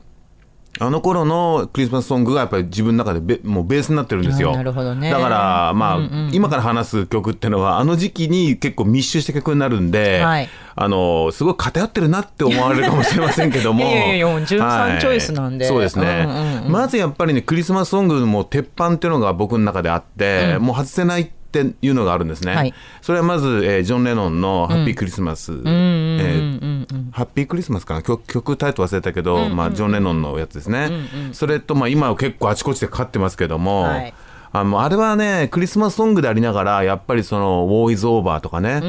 [0.79, 4.53] あの頃のクリスマスソングがやっぱり自分の中でベもうベースになってるんですよ。
[4.53, 5.11] なるほどね。
[5.11, 10.49] だからまあ、うんうん今から話す曲ってのはあの時期に結構密集した曲になるんで、はい。
[10.75, 13.85] あのすごい偏ってるなって思われるかもしれませんけども。
[13.89, 15.01] いやいやいやもう13はい。
[15.01, 15.67] チョイスなんで。
[15.67, 16.73] そうですね、うんうんうん。
[16.73, 20.63] まずやっぱりねクリスマスソングも鉄板っていうのが僕の中であって、うん。
[20.65, 21.31] もう外せない
[21.63, 22.75] っていうのがあるんですね、はい。
[23.03, 26.87] それはまず、えージョン・レノンの「ハッピークリスマス」うん。
[27.13, 28.03] ハッピークリスマスかな？
[28.03, 34.15] 曲曲タイトル忘れたけど、まあ、ジョン・レノンのやつですね、うんうんそれと、まあ、今は結構あちこちでかかってますけども、はい
[34.53, 38.83] あのあれはねクリスマスソングでありながらやっぱりその「War is over」とかね、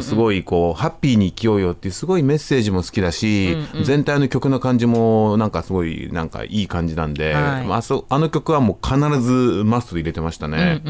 [0.00, 3.84] すごいこうハッピーに生きようよっていうすごいメッセージも好きだし、うんうん。
[3.84, 7.66] 全体の曲の感じもなんかすごいなんかいい感じなんで、はい。
[7.66, 10.82] まあ、そあの曲はもう必ずマストで入れてましたね、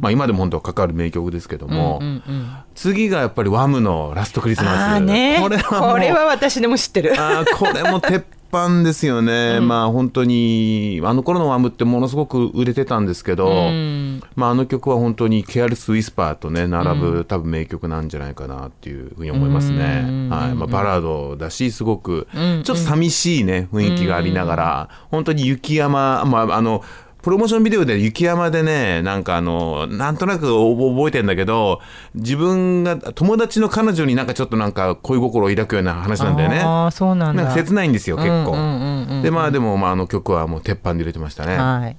[0.00, 2.00] まあ、今でも本当はかかる名曲ですけども、
[2.74, 7.14] 次がやっぱりワムの「ラストクリスマス」これはこれは私でも知ってる。
[7.18, 14.22] あーこれも鉄板ですよね、まあ本当にあの頃のワムってものすごく売れてたんですけど、うん。
[14.34, 20.28] まあ、あの曲は本当に「ケアレス・ウィスパー」とね並ぶ、多分名曲なんじゃないかなっていうふうに思いますね、うん。
[20.30, 20.54] はい。
[20.54, 22.62] まあ、バラードだしすごくうん。
[22.64, 26.82] ちょっと寂しいね雰囲気がありながら、本当に雪山、まあ、あの
[27.28, 31.82] プロモーションビデオで雪山でね、なんかあの、なんとなく覚えてんだけど、
[32.14, 36.60] 自分が、友達の彼女になんかちょっとなんか恋心を抱くような話なんだよね。
[36.60, 38.52] ああそうなんだなんか切ないんですよ、結構。
[38.52, 41.58] うんうんうんうんで、まあでも、まああの曲はもう鉄板で入れてましたね。
[41.58, 41.96] はい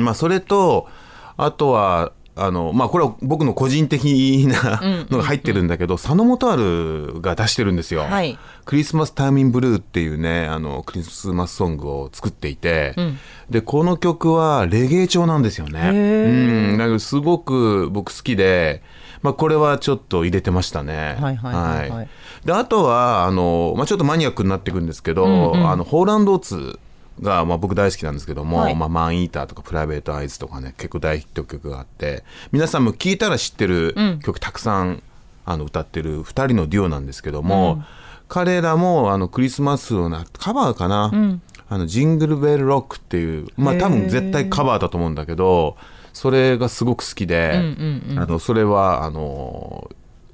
[0.00, 0.88] まあそれと、
[1.36, 2.12] あとは、
[2.42, 8.00] あのまあ、これは僕の個人的なのが入ってるんだけど、佐野元春が出してるんですよ。
[8.00, 8.38] はい。
[8.64, 13.18] クリスマスタイミンブルーっていうね、あの、クリスマスソングを作っていて、うん。
[13.50, 15.90] で、この曲はレゲエ調なんですよね。
[15.90, 18.82] うん、だけどすごく僕好きで、
[19.22, 21.18] まあ、これはちょっと入れてましたね。
[21.20, 21.90] はいはいはい。
[21.90, 22.08] はい。
[22.46, 25.70] で、あとは、あの、まあ、ちょっとマニアックになっていくんですけど、うんうん。
[25.70, 26.78] あの、ホーランドーツ
[27.20, 28.74] が、まあ、僕大好きなんですけども、はい。
[28.74, 34.18] まあ、マンイーターとかプライベートアイズとかね、結構大ヒット曲があって、皆さんも聞いたら知ってるうん。
[34.20, 35.02] 曲たくさん、
[35.44, 37.82] あの、歌ってる二人のデュオなんですけども、
[38.28, 41.42] 彼らも、あの、クリスマスをな、カバーかな、うん。
[41.68, 45.76] あの、ジングルベルロックっていう、まあ、多分絶対カバーだと思うんだけど、
[46.12, 48.18] それがすごく好きで、うんうんうん。
[48.18, 49.90] あの、それは、あの、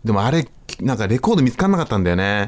[0.07, 0.47] でもあれ、
[0.81, 2.47] なんかレコード見つからなかったんだよね。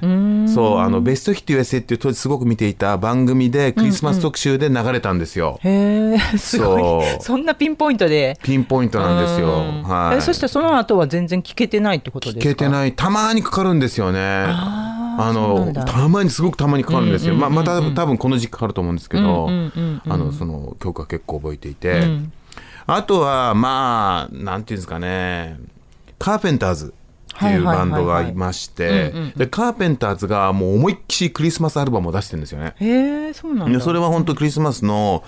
[0.55, 5.59] そう、あの、ベストヒット USA っていう当時すごく見ていた番組でクリスマス特集で流れたんですよ。
[5.63, 7.05] へえすごい。
[7.21, 8.39] そんなピンポイントで。
[8.43, 9.49] ピンポイントなんですよ。
[9.49, 9.83] うん。
[9.83, 10.19] はい。
[10.19, 12.51] えそしてその後は全然聞けてないってことですか？
[12.51, 12.93] 聞けてない。
[12.95, 14.21] たまにかかるんですよね。
[14.21, 22.33] あのたまにすごくたまにかかるんですよ、うんうんうんうんまあ、また多分この時期かかると思うんですけど、その曲は結構覚えていて、うん。
[22.87, 25.59] あとはまあなんていうんですかね。
[26.21, 26.95] カーペンターズ
[27.39, 32.75] っていうバンドがいましてでカーペンターズがもう思いっきりクリスマスアルバムを出してるんですよね。
[32.77, 35.23] へえそうなんそれは本当クリスマスの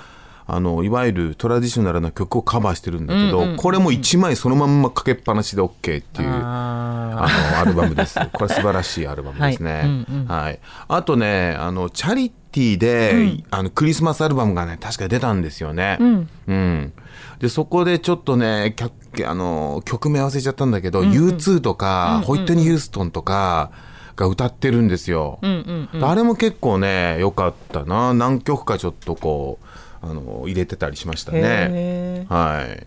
[0.52, 8.18] あのいわゆるトラディショナルな曲をカバーしてるんだけど、これも1枚そのまんまかけっぱなしで OK っていうああのアルバムです。
[8.32, 9.72] これ素晴らしいアルバムですね。
[9.72, 10.58] はいうんうんはい。
[10.88, 15.98] あとね、あのチャリティーで、うんあのクリスマスアルバムがね確か出たんですよね。
[16.00, 16.92] うんうん
[17.40, 18.92] でそこでちょっとね曲
[19.26, 21.28] あの曲名忘れちゃったんだけど、うんうん。
[21.30, 23.70] U2 とか、うんうんホイットニー・ヒューストンとか
[24.14, 25.38] が歌ってるんですよ。
[25.40, 26.04] うんうんうん。
[26.04, 28.12] あれも結構ね良かったな。
[28.12, 29.58] 何曲かちょっとこ
[30.02, 31.40] うあの入れてたりしましたね。
[31.42, 32.86] へはい。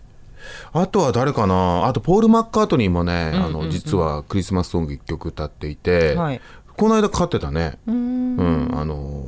[0.72, 1.86] あとは誰かな。
[1.86, 3.44] あとポール・マッカートニーもね、うんうんうん。
[3.44, 6.40] あの実はクリスマスソング1曲歌っていて、はい。
[6.76, 7.78] この間かかってたね。
[7.88, 8.36] うーん。
[8.36, 8.42] う
[8.74, 9.24] ん、あの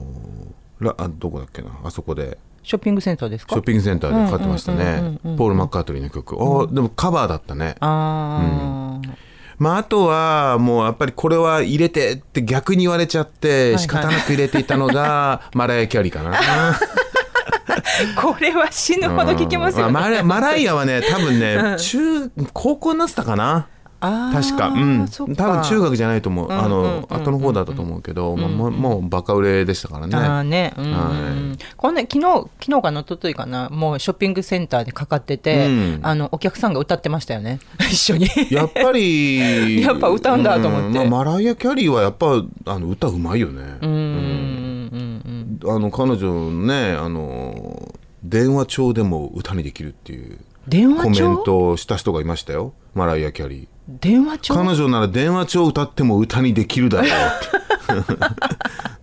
[0.81, 1.71] ーラあどこだっけな。
[1.85, 3.55] あそこでショッピングセンターですか？
[3.55, 5.19] ショッピングセンターでかかってましたね。
[5.23, 7.77] ポール・マッカートニーの曲、あでもカバーだったね。
[7.79, 9.11] あー。
[9.59, 16.33] まあ、あとはもうやっぱりこれは入れてって逆に言われちゃって仕方なく入れていたのが マライア・キャリーかな。
[18.21, 19.89] これは死ぬほど聞きますよね。
[19.89, 19.95] うん。
[19.95, 21.79] まあマライアはね多分ね、うん。
[21.79, 23.69] 中高校になってたかな
[24.01, 24.69] 確か。
[24.69, 25.09] うん。
[25.09, 27.01] 多分中学じゃないと思う、あうんうんうん。
[27.01, 30.17] の後の方だったと思うけど、まあもうもうバカ売れでしたからね。
[30.17, 31.65] ああね、うんはい。
[31.77, 36.01] こんな昨日昨日かな一昨日かなもうショッピングセンターでかかってて、うん。
[36.03, 37.59] あのお客さんが歌ってましたよね。
[37.91, 38.29] 一緒に。
[38.51, 41.09] やっぱり やっぱ歌うんだと思って。
[41.09, 43.63] マライア・キャリーはやっぱあの歌うまいよね。
[43.81, 45.71] うんうん。
[45.71, 51.25] あの彼女のねあの電話帳でも歌にできるっていう電話帳？
[51.25, 52.73] コメントをした人がいましたよ。
[52.95, 54.55] マライア・キャリー電話帳？
[54.55, 57.09] 彼女なら電話帳歌っても歌にできるだろう。
[57.09, 58.17] っ て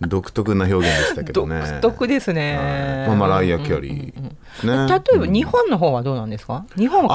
[0.02, 1.62] 独特な表現でしたけどね。
[1.82, 5.02] 独特ですね、まあ、マライア・キャリー、ね。
[5.10, 6.66] 例えば日本の方はどうなんですか？
[6.78, 7.10] 日本は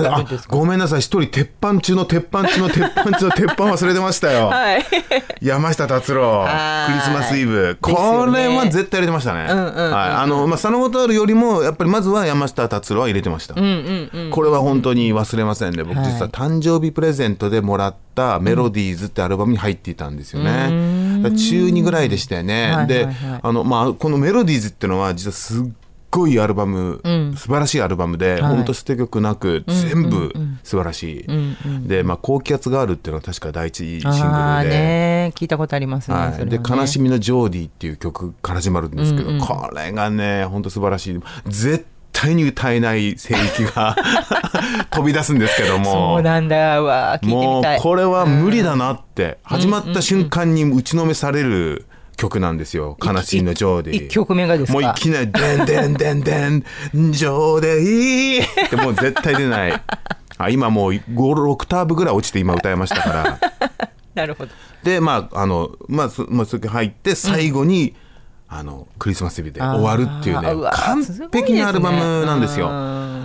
[0.00, 0.56] クリスマスですか？
[0.56, 1.00] ごめんなさい。
[1.00, 4.84] 一人鉄板中の鉄板中の鉄板中の鉄板忘れてましたよ、 はい。
[5.40, 6.30] 山下達郎。
[6.42, 7.76] はいクリスマスイブ。
[7.80, 7.90] こ
[8.32, 9.92] れは絶対入れてましたね、うんうんうんうん。
[9.92, 10.10] はい。
[10.10, 14.30] あのまあ佐野元春よりもやっぱりまずは山下達郎は入れてました、うんうんうん。
[14.30, 16.06] これは本当に忘れませんね僕はい。
[16.12, 20.68] 実は誕生日プレゼントでもらった「メロディーズ」ってアルバムに入っていたんですよね、
[21.22, 23.08] 中2ぐらいでしたよね、で
[23.42, 25.64] あの、まあ、この「メロディーズ」っていうのは実はすっ
[26.10, 27.34] ごいアルバム、うん。
[27.36, 28.42] 素晴らしいアルバムで、はい。
[28.42, 34.10] 本当捨て曲なく全部素晴らしい、で、まあ「高気圧がある」っていうのは確か第一シングル
[34.64, 34.70] で。
[34.70, 41.20] ね聞いたことありますね,、はい、でそれはね「悲しみのジョーディ」っていう曲から始まるんですけど、うんうんこれがね本当素晴らしい。
[41.46, 41.99] 絶対
[42.34, 43.96] に歌えない声域が
[44.90, 45.84] 飛び出すんですけども。
[46.16, 47.18] そうなんだわ。
[47.22, 47.80] 聞いてもうみたい。
[47.80, 54.78] これは無理だなって、始まった瞬間に打ちのめされる曲なんですよ「悲しみのジョーディ」一曲目がですか？
[54.78, 56.62] もういきなり「でんでんでんでん
[57.12, 59.82] ジョーディ」ってもう絶対出ない。
[60.36, 63.38] あ今もう5オクターブぐらい落ちて今歌いましたから。
[64.14, 64.50] なるほど。
[64.82, 67.94] でまああのまあそまあそれ入って最後に、
[68.52, 72.68] あのクリスマスイブで終わるっていうね完璧なアルバムなんですよ。
[72.68, 72.72] う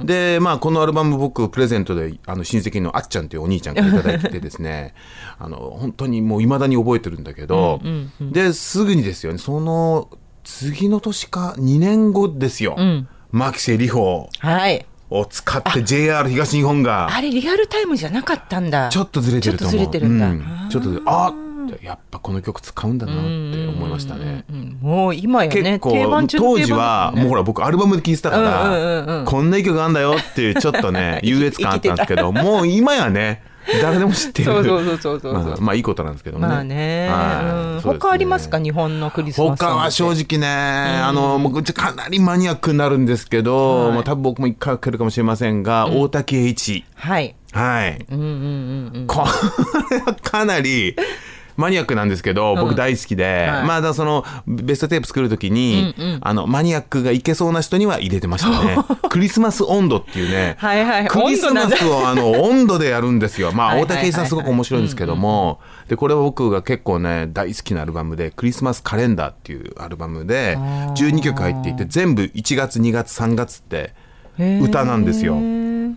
[0.04, 0.06] ん。
[0.06, 4.94] でまあこのアルバム僕プレゼントであの親戚のあっちゃんっていうお兄ちゃんからいただいてですね
[5.40, 10.10] あの本当にもういまだに覚えてるんだけど、うんうんうんですぐにですよねその
[10.44, 13.08] 次の年か2年後ですよ、うん。
[13.32, 14.86] 牧瀬里穂はい。
[15.10, 18.90] を使って JR 東日本があれリアルタイムじゃなかったんだ。
[18.90, 19.80] ちょっとずれてると思う。
[19.80, 20.70] ちょっとずれてるんだ、うん。
[20.70, 21.34] ちょっとあ
[21.82, 23.22] やっぱこの曲使うんだなって
[23.68, 24.46] 思いましたね。
[24.82, 33.44] もう今やね結構当時はもうほら僕アルバムで聴いてたからこんな曲あんだよっていうちょっとね 優越感あったんですけどもう今やね
[33.82, 34.54] 誰でも知ってる。
[34.54, 35.34] そうそうそうそうそう。
[35.34, 36.48] まあまあいいことなんですけどね。
[36.48, 37.10] まあね、
[37.84, 38.60] 他ありますか？
[38.60, 39.60] 日本のクリスマス。
[39.60, 40.48] 他は正直ね、
[41.02, 43.94] あのもうかなりマニアックになるんですけど、はい。
[43.94, 46.86] まあ、多分僕も一回かけるかもしれませんが、大竹栄一。
[46.94, 47.36] はい。
[47.54, 49.08] はい、うんうんうんうん。
[49.08, 49.26] こ
[49.90, 50.96] れはかなり
[51.58, 52.60] マニアックなんですけど、うん。
[52.60, 53.66] 僕大好きで、はい。
[53.66, 56.20] まあだそのベストテープ作るときに、うんうん。
[56.22, 58.78] あのマニアックがいけそうな人には入れてましたね。
[59.10, 60.56] クリスマス温度っていうね。
[60.58, 61.08] はいはい。
[61.08, 63.52] クリスマスをあの温度でやるんですよ。
[63.52, 73.94] まあ、大竹さんすごく面白いんですけども、で、これは僕が結構ね、大好きなアルバムで、クリスマスカレンダーっていうアルバムで、12曲入っていて、全部1月、2月、3月って
[74.38, 75.36] 歌なんですよ。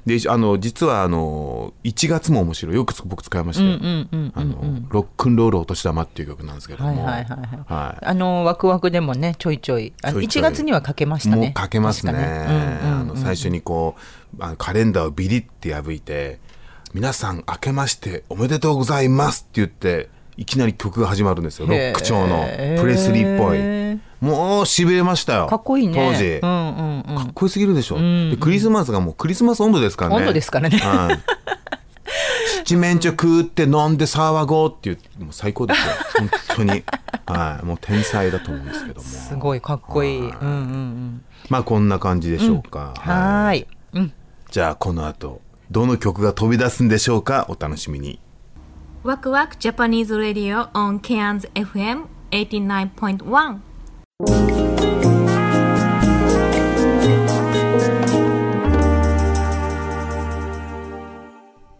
[0.06, 2.74] で、あの、実はあの、1月も面白い。
[2.76, 6.88] よく僕使いましたあの、ロックンロールお年玉っていう曲なんですけども。
[6.88, 7.72] はいはいはいはい。
[7.72, 8.06] はい。
[8.06, 9.92] あのワクワクでもねちょいちょい。
[10.02, 10.42] あのちょいちょい。
[10.42, 11.46] 1月にはかけましたね。
[11.46, 12.12] もうかけますね。
[12.12, 13.00] 確かうんうん。
[13.00, 16.38] あの最初にこうあのカレンダーをビリって破いて
[16.94, 21.66] 「皆さん明けましておめでとうございます」って言っていきなり曲が始まるんですよ。
[21.66, 22.46] ロック調の。
[22.80, 24.00] プレスリーっぽい。
[24.24, 25.46] もうしびれましたよ。
[25.48, 25.94] かっこいいね。
[25.94, 27.16] 当時、うんうんうん。
[27.16, 30.16] かっこよすぎるでしょ、んでクリスマスがもうクリスマス温度ですからね。
[30.18, 30.78] 温度ですからね。
[30.78, 31.18] はい。
[32.64, 35.92] 七面鳥食って飲んで騒ごうっていうもう最高ですよ。
[36.18, 36.84] 本当に。
[37.26, 37.66] はい。
[37.66, 39.06] もう天才だと思うんですけども。
[39.08, 40.18] すごいかっこいい。
[40.20, 41.24] うんうんうん。
[41.48, 43.66] まあこんな感じでしょうか、はーい。
[43.94, 44.12] うん。
[44.52, 47.46] じゃあこの後どの曲が飛び出すんでしょうか？
[47.48, 48.20] お楽しみに
[49.08, 53.58] ワクワク Japanese Radio on Cairns FM 89.1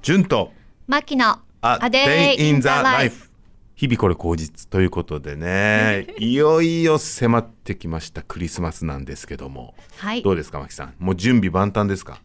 [0.01, 0.53] 純と
[0.87, 3.29] マキの A Day in the Life.
[3.75, 6.07] 日々これ口実ということでね。
[6.19, 10.23] いよいよ迫ってきましたクリスマスなんですけども、はい。
[10.23, 10.95] どうですかマキさん。
[10.99, 12.23] もう準備万端ですか？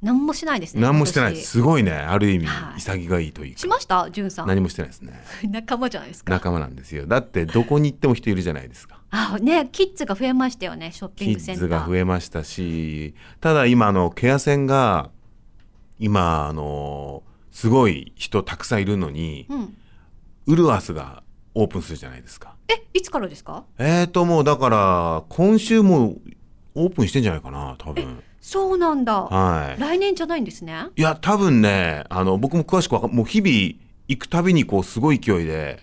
[0.00, 0.80] 何もしないですね。
[0.82, 1.36] 何もしてない。
[1.36, 1.90] すごいね。
[1.92, 2.80] ある意味はい。
[2.80, 3.58] 潔がいいというか。
[3.58, 4.46] しました、じゅんさん。
[4.46, 5.12] 何もしてないですね。
[5.50, 6.32] 仲間じゃないですか。
[6.32, 7.06] 仲間なんですよ。
[7.06, 9.00] だってどこに行っても人いるじゃないですか。
[9.10, 11.64] あ、ね、キッズが増えましたよね、ショッピンキグセンター。
[11.66, 15.10] ッズが増えましたしただ今あのケア線が
[15.98, 19.76] 今あのすごい人たくさんいるのに、うん。
[20.46, 21.22] ウルワースが
[21.54, 22.54] オープンするじゃないですか。
[22.68, 23.64] え、いつからですか？
[23.78, 26.16] えーともうだから今週も
[26.74, 29.24] オープンしてんじゃないかな多分そうなんだ。
[29.24, 30.86] はい来年じゃないんですね？
[30.96, 33.78] いや多分ねあの僕も詳しくわかもう日々
[34.08, 35.80] 行くたびにこうすごい勢いで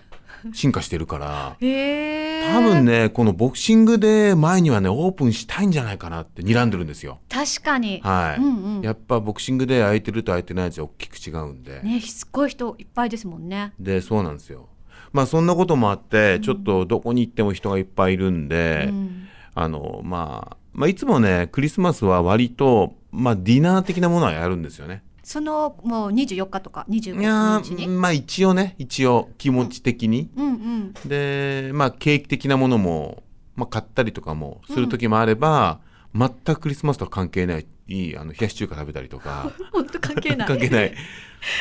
[0.51, 2.51] 進化してるからへえ。
[2.51, 7.19] 多分ねこのボクシングで前にはねオープンしたいんじゃないかなって睨んでるんですよ。
[7.29, 8.01] 確かに。
[8.01, 8.81] はい、うんうん。
[8.81, 13.73] やっぱボクシングで空いてると空いてないじゃ大きく違うんで、ね、しつこい人いっぱいですもんね。
[13.79, 14.69] でそうなんですよ
[15.13, 27.87] まあそんなこともあって、ちょっとどこに行っても人がいっぱいいるんで、うんあのまあまあいつもねクリスマスは割とまあディナー的なものはやるんですよねそのもう24日とかいや25日に。
[27.87, 30.93] ーまあ一応ね一応気持ち的に、うんうん。
[31.07, 33.23] でまあケーキ的なものも、
[33.55, 35.79] まあ、買ったりとかもする時もあれば、
[36.13, 39.51] 全くクリスマスとは関係ないあの冷やし中華食べたりとか。
[39.71, 40.47] 本当関係ない。
[40.47, 40.93] 関係ない。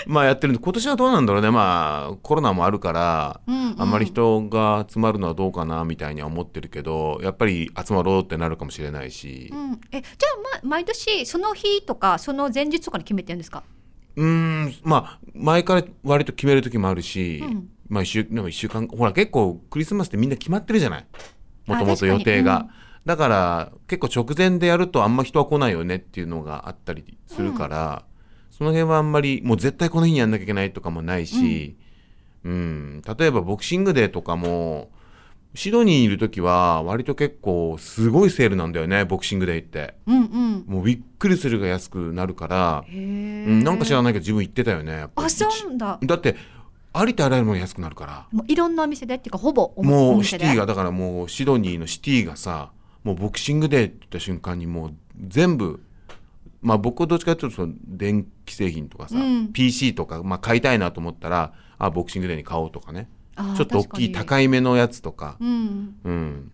[0.07, 1.51] まあやってるんで今年はどうなんだろうね。
[1.51, 3.81] まあコロナもあるから、うんうん。
[3.81, 9.51] あんまり人が集まるのはどうかなみたいには思ってるけどやっぱり集まろうってなるかもしれないし。
[9.53, 13.62] うん、えじゃあ、ま、毎年その日とかその前日とかに決めてるんですか？
[14.16, 17.68] うーんまあ前から割と決める時もあるし、うん。
[17.89, 21.07] まあ一週でも一週間ほら結構クリスマスってみんな決まってるじゃない？
[21.66, 22.68] もともと予定が、
[23.05, 28.05] だから結構直前でやるとあんま人は来ないよねっていうのがあったりするから、
[28.51, 31.77] その辺はあんまりもう絶対この日にやんなきゃいけないとかもないし、
[32.45, 33.03] うん。
[33.19, 34.91] 例えばボクシングデーとかも
[35.55, 39.95] シドニーにいる時は割と結構すごいセールなんだよねボクシングデーって。
[40.07, 40.65] うんうん。
[40.67, 45.99] もうびっくりするが安くなるから、うん、なんか知らないけど自分行ってたよねあそうなんだ。
[46.03, 46.37] だって
[46.93, 48.27] ありとあらゆるもの安くなるから。
[48.31, 50.45] もういろんなお店でっていうかほぼおおもう店で。
[50.45, 52.71] シティがだからもうシドニーのシティがさ
[53.05, 54.95] もうボクシングデーって言った瞬間にもう
[55.29, 55.81] 全部
[56.65, 59.53] まあ僕はどっちかというとその電気製品とかさ、うん。
[59.53, 63.09] PC とか、まあ、買いたいなと思ったらあボクシングデーに買おうとかね。
[63.57, 65.37] ちょっと大きい高いめのやつとか。
[65.41, 65.97] うん。
[66.05, 66.53] うん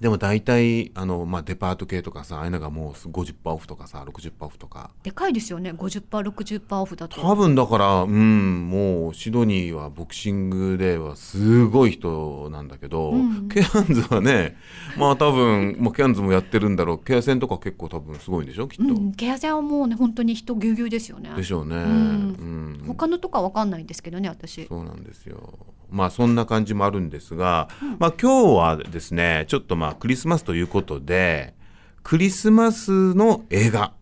[0.00, 4.90] でも大体あの、まあ、デパート系とかさああいうのがもう50%オフとかさ60%オフとか。
[5.02, 5.72] でかいですよね。
[5.72, 7.20] 50%60% オフだと。
[7.20, 14.56] 多分だからうんもうシドニーはボクシングではすごい人なんだけど、うんケアンズはね
[14.96, 16.98] まあ多分、まあ、ケアンズもやってるんだろう。
[16.98, 21.30] ケア戦とか結構多分すごいんでしょきっと、うん、ケア戦はもうね本当に人ぎゅうぎゅうですよね。
[21.34, 21.78] でしょうね、ん。
[21.78, 22.84] うん。
[22.86, 24.66] 他のとかわかんないんですけどね私。
[24.66, 25.58] そうなんですよ
[25.90, 27.68] まあそんな感じもあるんですが、
[27.98, 31.54] まあ今日はですねちょっとまあクリスマスということで
[32.02, 33.92] クリスマスの映画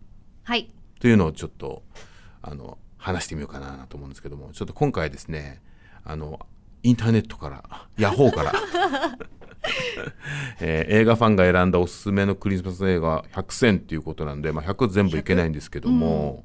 [0.43, 0.69] はい。
[0.99, 1.83] というのをちょっと
[2.41, 5.61] あの話してみようかなと思うんですけどもちょっと今回ですね
[6.03, 6.39] あの
[6.83, 8.53] インターネットからヤホーから、
[10.61, 16.43] えー映画ファンが選んだおすすめのクリスマス映画100選っていうことなんで、まあ、100全部いけないんですけども、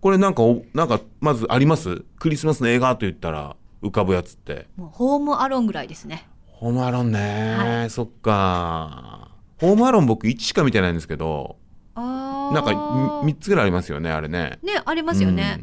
[0.00, 2.04] これなんかおなんかまずあります？
[2.18, 4.66] クリスマスの映画と言ったら浮かぶやつって。
[4.76, 6.28] もうホームアロンぐらいですね。
[6.46, 9.30] ホームアロンね、そっか。
[9.58, 11.56] ホームアロン僕1しか見てないんですけど
[11.94, 12.70] なんか
[13.24, 14.58] 3つぐらいありますよねあれね。
[14.62, 15.60] ねありますよね、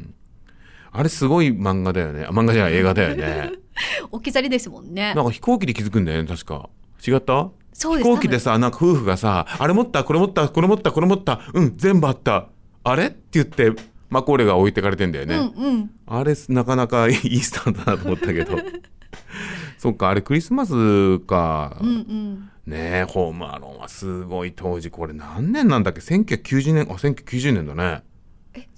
[0.92, 2.26] あれすごい漫画だよね。
[2.26, 3.52] あ漫画じゃない映画だよね。
[4.12, 5.14] 置き去りですもんね。
[5.16, 6.70] なんか飛行機で気づくんだよね確か。
[7.06, 7.50] 違った？
[7.74, 8.10] そうです。
[8.10, 12.48] 飛行機でさなんか夫婦がさあれ持ったこれ持ったこれ持ったこれ持ったうん全部あった。
[12.84, 13.08] あれ？
[13.08, 13.72] って言って
[14.10, 15.92] マコーレが置いてかれてんだよね、うんうん。
[16.08, 18.58] あれなかなかいいスタートだなと思ったけど。
[19.78, 22.50] そっかあれクリスマスか、うんうん。
[22.66, 28.04] ねえホームアローンはすごい当時これ何年なんだっけ？1990年あ1990年だね。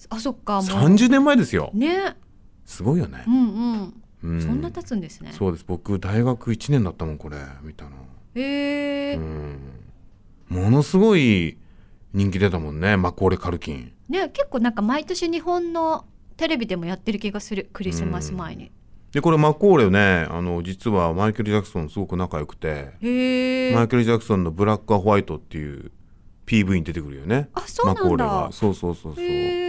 [0.10, 0.64] あそっかもう。
[0.64, 1.72] 30年前ですよ。
[1.74, 2.16] ね。
[2.66, 3.24] すごいよね。
[3.28, 4.42] うんうん、うん。
[4.42, 5.32] そんな経つんですね。
[5.34, 5.66] そうです。
[5.68, 7.92] 僕大学1年だったもんこれ見たの。
[8.36, 9.20] へえ、
[10.48, 11.58] ものすごい
[12.14, 13.94] 人気出たもんねマコーレ・カルキン。
[14.10, 16.06] ね結構なんか毎年日本の
[16.38, 18.72] テレビでもやってる気がするクリスマス前に、
[19.12, 22.94] でこれマコーレねあの実はマイケル・ジャクソンすごく仲良くて。
[23.74, 25.92] マイケル・ジャクソンの「ブラック・ア・ホワイト」っていう
[26.46, 27.50] PV に出てくるよね。
[27.54, 28.04] あそうなんだ。
[28.04, 28.50] マコーレが。
[28.52, 29.26] そうそうそうそう。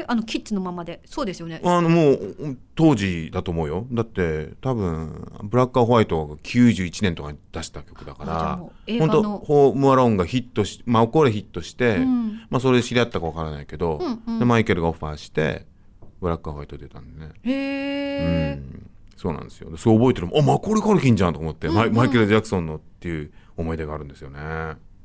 [0.06, 1.00] あのキッズのままで。
[1.04, 1.60] そうですよね。
[1.64, 3.86] あのもう当時だと思うよ。
[3.92, 12.46] だって多分ブラック・ア・ホワイトが91年とかに出した曲だから本当ホームアローンがヒットしマコーレヒットして、うん。
[12.50, 14.38] まあそれで知り合ったかわからないけど、うんうん。
[14.38, 15.66] でマイケルがオファーして
[16.20, 17.32] ブラック・ア・ホワイト出たんでね。
[17.44, 17.52] へ
[18.56, 18.62] え、
[19.16, 19.70] そうなんですよ。
[19.70, 20.40] でそう覚えてるもん。
[20.40, 21.94] あマコーレ・カルキンじゃんと思って、うんうん。
[21.94, 24.38] マイケル・ジャクソンのっていう思い出があるんですよね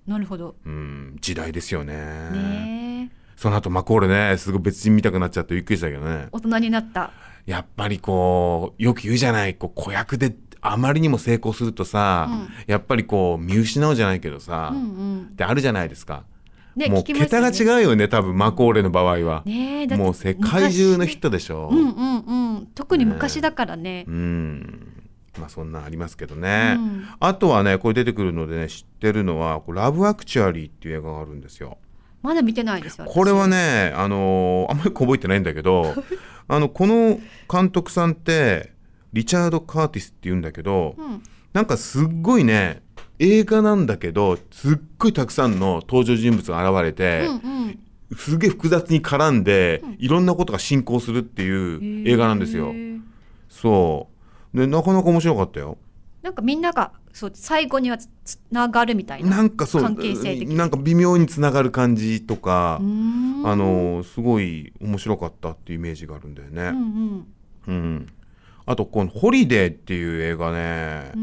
[0.08, 0.56] なるほど。
[0.66, 1.94] うん時代ですよね。
[2.32, 3.18] ねえ。
[3.36, 6.28] その後マコーレねすごい別人見たくなっちゃってびっくりしたけどね。
[6.32, 7.12] 大人になった。
[7.46, 9.56] やっぱりこうよく言うじゃない。
[9.56, 12.50] こう子役であまりにも成功するとさ、うん。
[12.68, 15.22] やっぱりこう見失うじゃないけどさ、うんうん。
[15.32, 16.24] ってあるじゃないですか、
[16.76, 21.70] ねもう桁が違うよね多分マコーレの場合は、ねもう世界中のヒットでしょ。
[21.72, 22.68] うんうんうん。
[22.76, 24.06] 特に昔だからね。
[24.08, 24.97] うん
[25.40, 27.08] まあそんなんありますけどね、うん。
[27.20, 31.78] あとはねこれ出てくるのでね知ってるのはラブアクチュアリーっていう映画があるんですよ。
[32.22, 35.94] まだ見てないですよこれはねあのーあんまり覚えてないんだけど
[36.50, 37.20] あのこの
[37.50, 38.74] 監督さんって
[39.14, 41.24] リチャード・カーティスっていうんだけど、うん。
[41.54, 42.82] なんかすっごいね
[43.20, 47.80] 映画なんだけどすっごいたくさんの登場人物が現れて、うん
[48.16, 52.74] すげえ複雑に絡んで、いろんなことが進行するっていう映画なんですよ。
[53.50, 54.17] そう
[54.58, 55.78] でなかなか面白かったよ。
[56.22, 66.64] なんかみんながそう最後にはつつながるみたいななんかそう関係性的なんか微妙につながる感じとかあのすごい面白かったっていうイメージがあるんだよね。
[66.64, 67.28] うんうん。
[67.68, 68.08] うん。
[68.70, 71.14] あとこの「ホリデー」っていう映画ね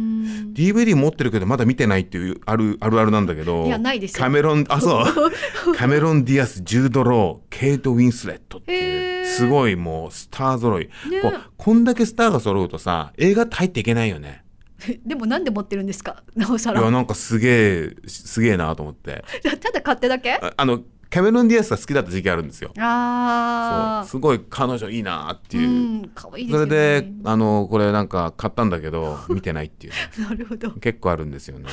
[0.54, 4.16] DVD 持ってるけどまだ見てないっていうあるあるあるなんだけどいやないですよ。
[4.16, 5.04] キャメロンあそう。
[5.76, 9.03] キャメロン・ディアスジュード・ローケイト・ウィンスレットっていう
[9.36, 10.86] すごいもうスター揃い、
[11.22, 14.44] こうこんだけスターが揃うとさ映画って入っていけないよね。
[15.06, 16.22] でもなんで持ってるんですか？
[16.36, 16.80] なおさら。
[16.80, 17.48] いやなんかすげ
[17.84, 19.24] えすげえなと思って。
[19.42, 20.32] ただ勝手だけ？
[20.34, 20.80] ああの
[21.10, 22.72] キャメロン・ディアスが好きだった時期あるんですよ。
[22.80, 25.96] ああすごい彼女いいなっていう、うん
[26.36, 29.92] いですそれであのこれなんか買ったんだけど 見てないっていう。
[29.92, 30.72] ねなるほど。
[30.72, 31.68] 結構あるんですよね。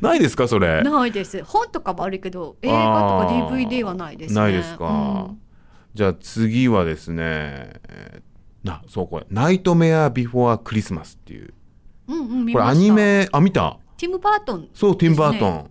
[0.00, 0.82] ないですかそれ？
[0.82, 1.44] ないです。
[1.44, 4.40] 本とかもあるけど映画とか DVD はないですね。
[4.40, 5.30] ないですか、
[5.94, 7.22] じゃあ次はですね
[7.88, 11.54] えーなそうこれ「ナイトメア・ビフォア・クリスマス」っていう。
[12.08, 13.78] うんうん見これアニメあ見た？
[13.96, 15.70] ティム・バートンそうティム・バートン、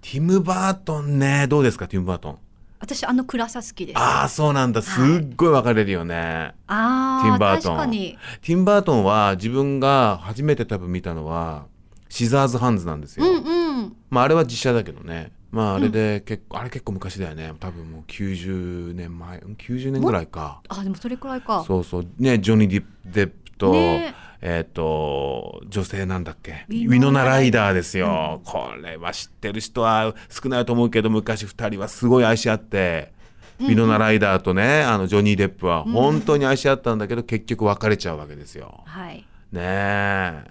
[0.00, 2.38] ティム・バートンねどうですかティム・バートン？
[2.78, 3.98] 私あの暗さ好きです。
[3.98, 4.82] ああそうなんだ。
[4.82, 7.76] すっごい分かれるよね、あーティム・バートン。
[7.76, 8.18] 確かに。
[8.42, 11.66] ティム・バートンは自分が初めて多分見たのは
[12.08, 13.96] シザーズ・ハンズなんですよ、うんうん。
[14.10, 17.52] まああれは実写だけどねまああれで結構、あれ結構昔だよね。
[17.60, 20.62] 多分もう90年前うん90年ぐらいか。
[20.68, 21.62] あでもそれくらいか。
[21.66, 22.06] そうそう。
[22.18, 24.14] ねジョニー・ディデップと、ね。
[24.44, 26.64] えっ、と女性なんだっけ？
[26.68, 33.12] ウウィィノナ・ライダーですよ、これは知ってる人は少ないと思うけど昔2人はすごい愛し合って、
[33.60, 38.82] ウィノナ・ライダーとねあのジョニー・デップは本当に愛し合ったんだけど、結局別れちゃうわけですよ。
[38.86, 39.18] はい。
[39.52, 40.44] ねえ。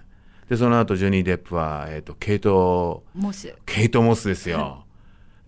[0.48, 3.54] でその後ジョニー・デップは、えー、とケイトモス。
[3.66, 4.84] ケイト・モスですよ。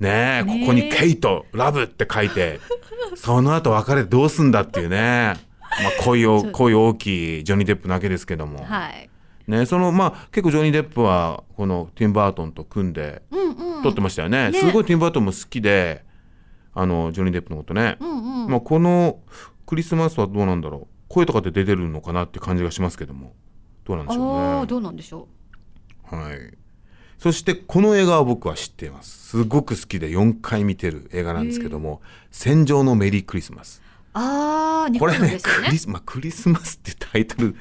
[0.00, 2.60] ねえここに「ケイトラブ」って書いて
[3.14, 5.34] その後別れてどうすんだっていうね、
[5.82, 9.08] まあ、恋を恋多きジョニー・デップだけですけども、はい。
[9.46, 13.82] ね、そのまあ結構ジョニー・デップはこのティム・バートンと組んでうんうん。
[13.82, 16.04] 撮ってましたよね,、ねすごいティム・バートンも好きで
[16.72, 18.50] あのジョニー・デップのことね、うんうん。
[18.50, 19.18] まあ、この
[19.66, 20.94] クリスマスはどうなんだろう。
[21.08, 23.34] 声とかで出てるのかなって感じがしますけども。
[23.84, 24.66] どうなんでしょうね。
[24.66, 25.28] どうなんでしょ
[26.04, 26.63] はい。
[27.18, 29.28] そしてこの映画は僕は知っています。
[29.28, 33.80] すごく好きで4回見てる映画なんですけども、戦場のメリークリスマス。
[33.80, 33.84] う
[34.14, 37.56] あこれねクリス、まあ、クリスマスってタイトル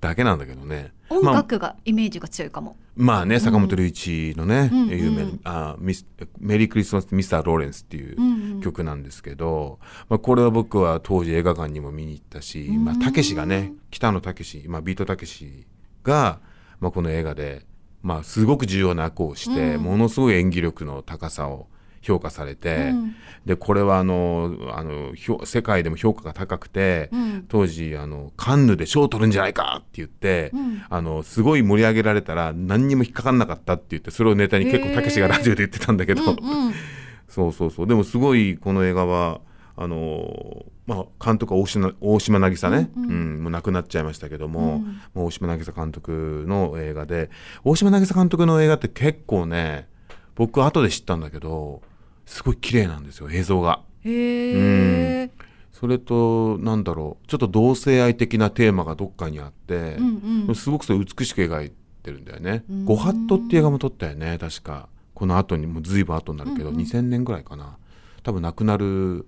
[0.00, 0.92] だけなんだけどね。
[1.10, 6.06] 音まあ楽がイメージが強いかも、まあね、坂本龍一のね、うん有名うんあミス
[6.40, 9.78] メリークリスマスミスター・ローレンスっていううんうん曲なんですけど、
[10.08, 15.66] まあ、これは僕は当時映画館にも見に行ったし、まあ、たけしがね北野武、まあ、ビートたけし
[16.02, 16.40] が、
[16.80, 17.64] まあ、この映画で、
[18.02, 19.82] まあ、すごく重要な役をして、うん。
[19.82, 21.68] ものすごい演技力の高さを
[22.00, 23.14] 評価されて、うん。
[23.46, 27.44] でこれはあのあの評世界でも評価が高くて、うん。
[27.48, 30.82] 当時あのカンヌで賞を取るんじゃないかって言って、うん。
[30.88, 36.74] あのすごい盛り上げられたら何にも引っかかんなかったって言ってそれをネタに結構たけしがラジオで言ってたんだけど、うんうん。
[37.28, 37.86] そうそうそう。
[37.86, 39.40] でもすごいこの映画は
[39.76, 43.42] あのまあ、監督は大島大島渚ね、うんうん。
[43.44, 45.00] もう亡くなっちゃいましたけども,、うん。
[45.14, 47.30] もう大島渚監督の映画で
[47.64, 49.88] 大島渚監督の映画って結構ね
[50.34, 51.82] 僕後で知ったんだけど
[52.26, 53.80] すごい綺麗なんですよ映像が。
[54.04, 55.30] へえ、
[55.72, 60.54] それとなんだろうちょっと同性愛的なテーマがどっかにあって、うんうん。
[60.56, 61.72] すごくそれ美しく描い
[62.02, 62.64] てるんだよね。
[62.68, 64.88] うん「ご法度」っていう映画も撮ったよね確か。
[65.14, 66.82] この後にもう随分後になるけど、うんうん。
[66.82, 67.76] 2000年ぐらいかな。
[68.24, 69.26] 多分亡くなる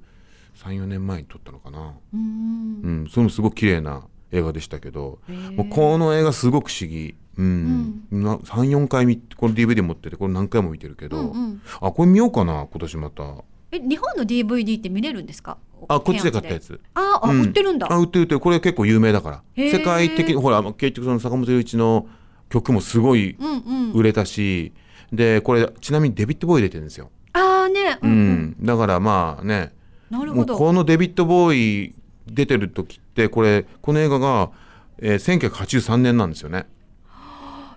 [0.57, 1.95] 34年前に撮ったのかな。
[2.13, 2.81] うん。
[2.83, 3.09] うん。
[3.09, 5.21] それもすごく綺麗な映画でしたけど
[5.57, 7.15] もうこの映画すごく不思議。
[7.37, 11.63] うん、な34回見この DVD 持っててこれ何回も見てるけど、うんうん。
[11.81, 13.25] あこれ見ようかな今年また。
[13.73, 15.59] え日本の DVD って見れるんですか？
[15.89, 16.81] あこっちで買ったやつ。
[16.95, 17.43] ああ、うん。
[17.43, 17.93] 売ってるんだ。
[17.93, 18.41] あ売ってる売ってる。
[18.41, 19.43] これ結構有名だから。
[19.57, 22.07] 世界的にほら結局その坂本龍一の
[22.51, 23.93] 曲もすごいうんうん。
[23.95, 24.73] 売れたし、
[25.13, 27.99] でこれちなみにデビッド・ボーイ入れてるんですよ、ああね。
[28.01, 28.57] うん。
[28.61, 29.73] だからまあね
[30.11, 30.57] なるほど。
[30.57, 31.95] このデビッド・ボーイ
[32.27, 34.51] 出てる時ってこれこの映画が、
[34.99, 36.67] えー1983年なんですよね。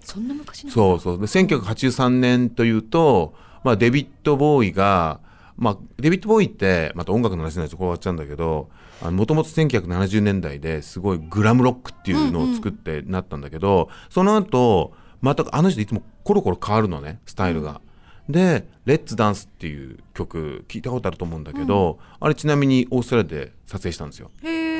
[0.01, 1.17] そんな昔のそうそう。
[1.19, 5.19] で1983年というと、まあ、デビッド・ボーイが、
[5.57, 8.69] まあ、デビッド・ボーイってまた音楽の話になると終わっちゃうんだけど
[9.01, 17.81] もともと1970年代ですごいグラムロックっていうのを作ってなったんだけど、その後またあの人いつもコロコロ変わるのねスタイルが。
[18.29, 24.31] で「レッツダンス」っていう曲聞いたことあると思うんだけど、あれちなみにオーストラリアで撮影したんですよ。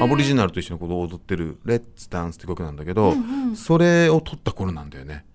[0.01, 3.55] アボリジナルと一緒に踊ってる「レッツダンス」って曲なんだけど、うんうん。
[3.55, 5.25] それを撮った頃なんだよね。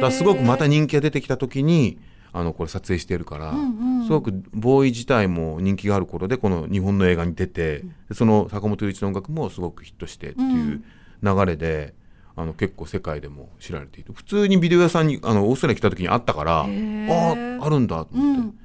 [0.00, 1.98] からすごくまた人気が出てきた時に
[2.32, 4.04] あのこれ撮影してるから、うんうん。
[4.04, 10.82] すごくボーイ自体も人気がある頃でこの日本の映画に出て、でその坂本龍一の音楽もすごくヒットしてっていう
[11.22, 11.94] 流れで、
[12.40, 17.60] あの結構世界でも知られている普通にビデオ屋さんにあのオーストラリア来た時にあったからあー。
[17.60, 18.56] ああるんだと思って、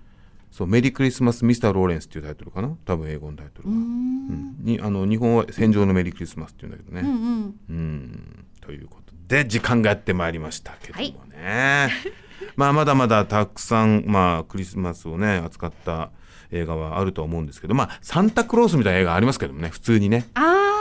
[0.51, 2.69] そう「メリークリスマスミスター・ローレンス」っていうタイトルかな？
[2.85, 4.55] 多分英語のタイトルは、うん。
[4.61, 7.59] にあの日本は「戦場のメリークリスマス」っていうんだけどね、うんうん。
[7.69, 8.45] うん。
[8.61, 11.89] ということで時間がやってまいりましたけどもね、
[12.55, 16.11] まあまだまだたくさん、まあ、クリスマスをね扱った
[16.51, 20.27] 映画はあるとは思うんですけどまあサンタクロースみたいな映画ありますけどもね普通にね。
[20.35, 20.74] あー、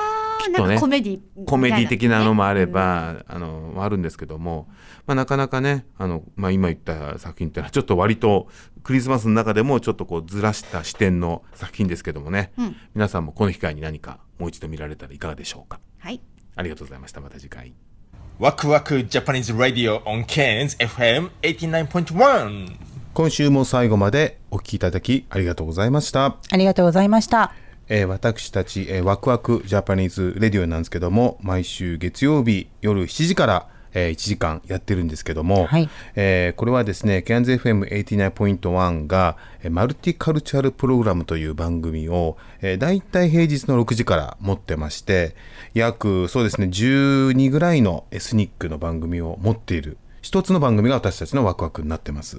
[0.44, 0.78] きっとね。
[0.78, 4.68] コメディコメディ的なのもあれば、あのあるんですけども、
[5.06, 8.48] まあ、なかなかねあの、まあ、今言った作品っていうのはちょっと割と
[8.82, 12.76] クリスマスの中でもちょっとこうずらした視点の作品ですけどもね、うん。
[12.94, 15.80] 皆さんもこの機会に何かもう一度見られたらいかがでしょうか。
[15.98, 16.20] はい。
[16.56, 17.20] ありがとうございました。
[17.20, 17.74] また次回。
[18.38, 22.76] ワクワクジャパニーズラディオ on Cairns FM 89.1
[23.14, 26.36] 今週も最後までお聞きいただきありがとうございました。
[26.50, 27.54] ありがとうございました。
[27.88, 35.68] えー私たち、えーワクワクジャパニーズレディオなんですけども毎週月曜日夜7時から、えー1時間やってるんですけども、
[36.14, 45.34] えーこれはですね CANZFM89.1 が、えーマルティカルチャルプログラムという番組を、えー、大体平日の6時から持ってまして
[45.74, 52.38] 約そうですね12ぐらいのエスニックの番組を持っている一つの番組が私たちのワクワクになってます。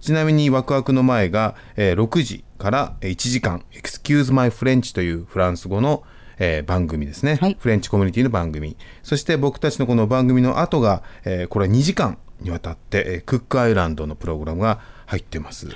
[0.00, 6.04] ちなみにワクワクの前が、えー6時からえー1時間「Excuse My French」というフランス語の、
[6.38, 8.76] えー番組ですね、フレンチコミュニティの番組。
[9.02, 15.66] そして僕たちのこの番組の後が、えーこれは2時間にわたって、えークックアイランドのプログラムが入ってます、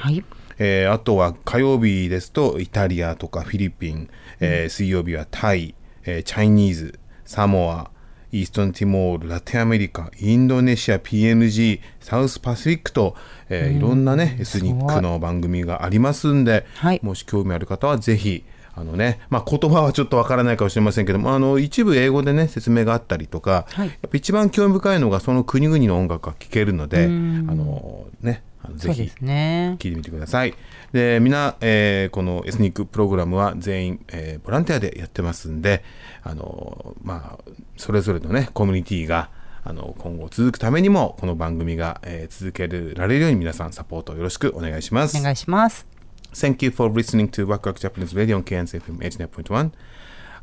[0.58, 4.08] えーあとは火曜日ですとイタリアとかフィリピン、
[4.38, 5.74] えー水曜日はタイ、
[6.04, 7.90] えーチャイニーズサモア
[8.32, 13.14] イーストンティモール、ラテンアメリカ、インドネシア、PNG、サウスパシフィックと、
[13.48, 16.66] えーいろんなね、エスニックの番組がありますんで、
[17.02, 27.46] もし興味ある方はぜひ、あのね、まあ、言葉はちょっとわからないかもしれませんけども、あの、一部英語でね、説明があったりとか、やっぱ一番興味深いのがその国々の音楽が聴けるので、あうん。
[27.46, 29.02] の、ね、あのぜひ。
[29.02, 30.54] 聞いてみてください。
[30.92, 35.82] で、みんな、えーこのエスニックプログラムは全員、えーボランティアでやってますんで、
[36.22, 39.30] あの、まあ、それぞれのね、コミュニティが、
[39.64, 45.18] あの、今後続くためにも、この番組が、えー続けられるように皆さんサポートよろしくお願いします。
[45.18, 45.86] お願いします。
[46.32, 49.70] Thank you for listening to Waku Japanese Radio on KNZFM 89.1.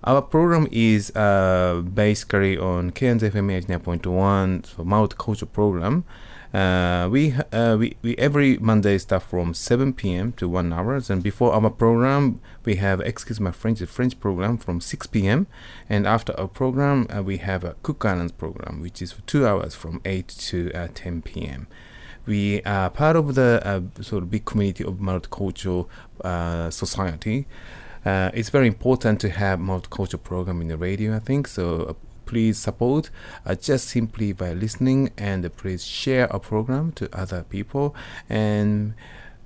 [0.06, 6.04] Our program is uh, basically on KNZFM 89.1 so multicultural program.
[6.54, 10.32] Uh, we, uh, we we every Monday start from 7 p.m.
[10.34, 14.58] to 1 hours, and before our program we have excuse my French the French program
[14.60, 15.48] from 6 p.m.
[15.90, 19.48] and after our program uh, we have a Cook Islands program which is for two
[19.48, 21.66] hours from 8 to uh, 10 p.m
[22.26, 25.88] we are part of the sort of big community of multicultural
[26.72, 27.46] society.
[28.06, 31.48] It's very important to have multicultural program in the radio, I think.
[31.48, 33.10] So please support
[33.46, 37.96] uh, just simply by listening and please share our program to other people.
[38.30, 38.94] And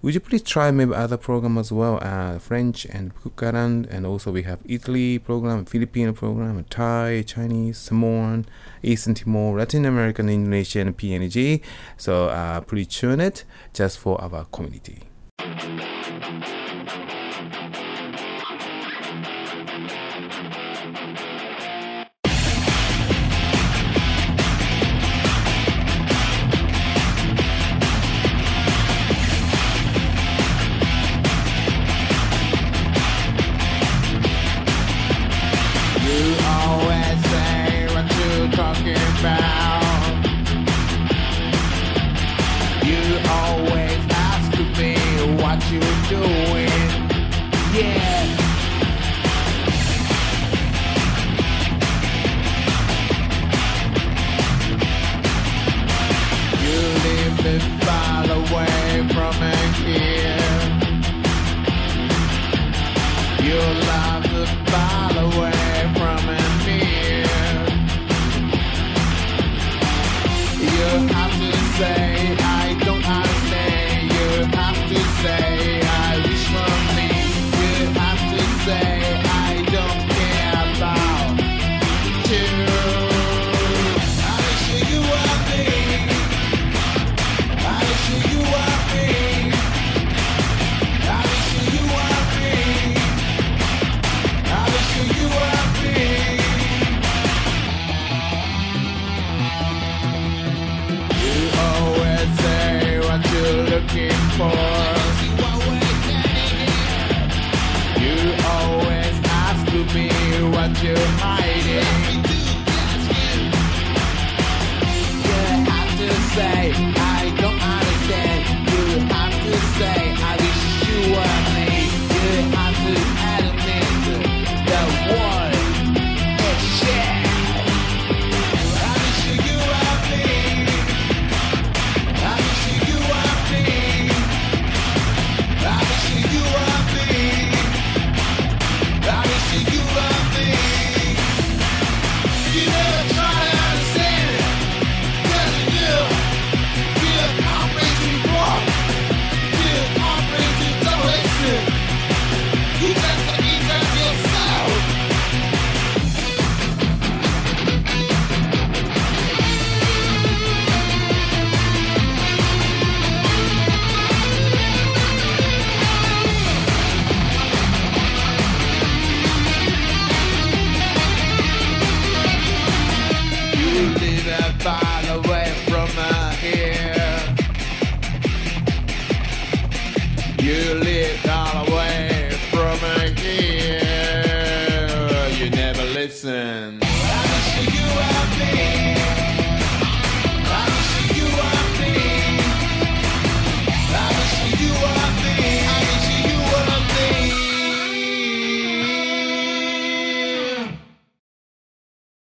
[0.04, 4.32] would you please try maybe other program as well, uh, French and Kukaran, and also
[4.32, 8.46] we have Italy program, Filipino program, Thai, Chinese, Samoan,
[8.84, 11.62] Eastern Timor, Latin American, Indonesian, PNG.
[11.98, 15.02] So uh, please tune it just for our community.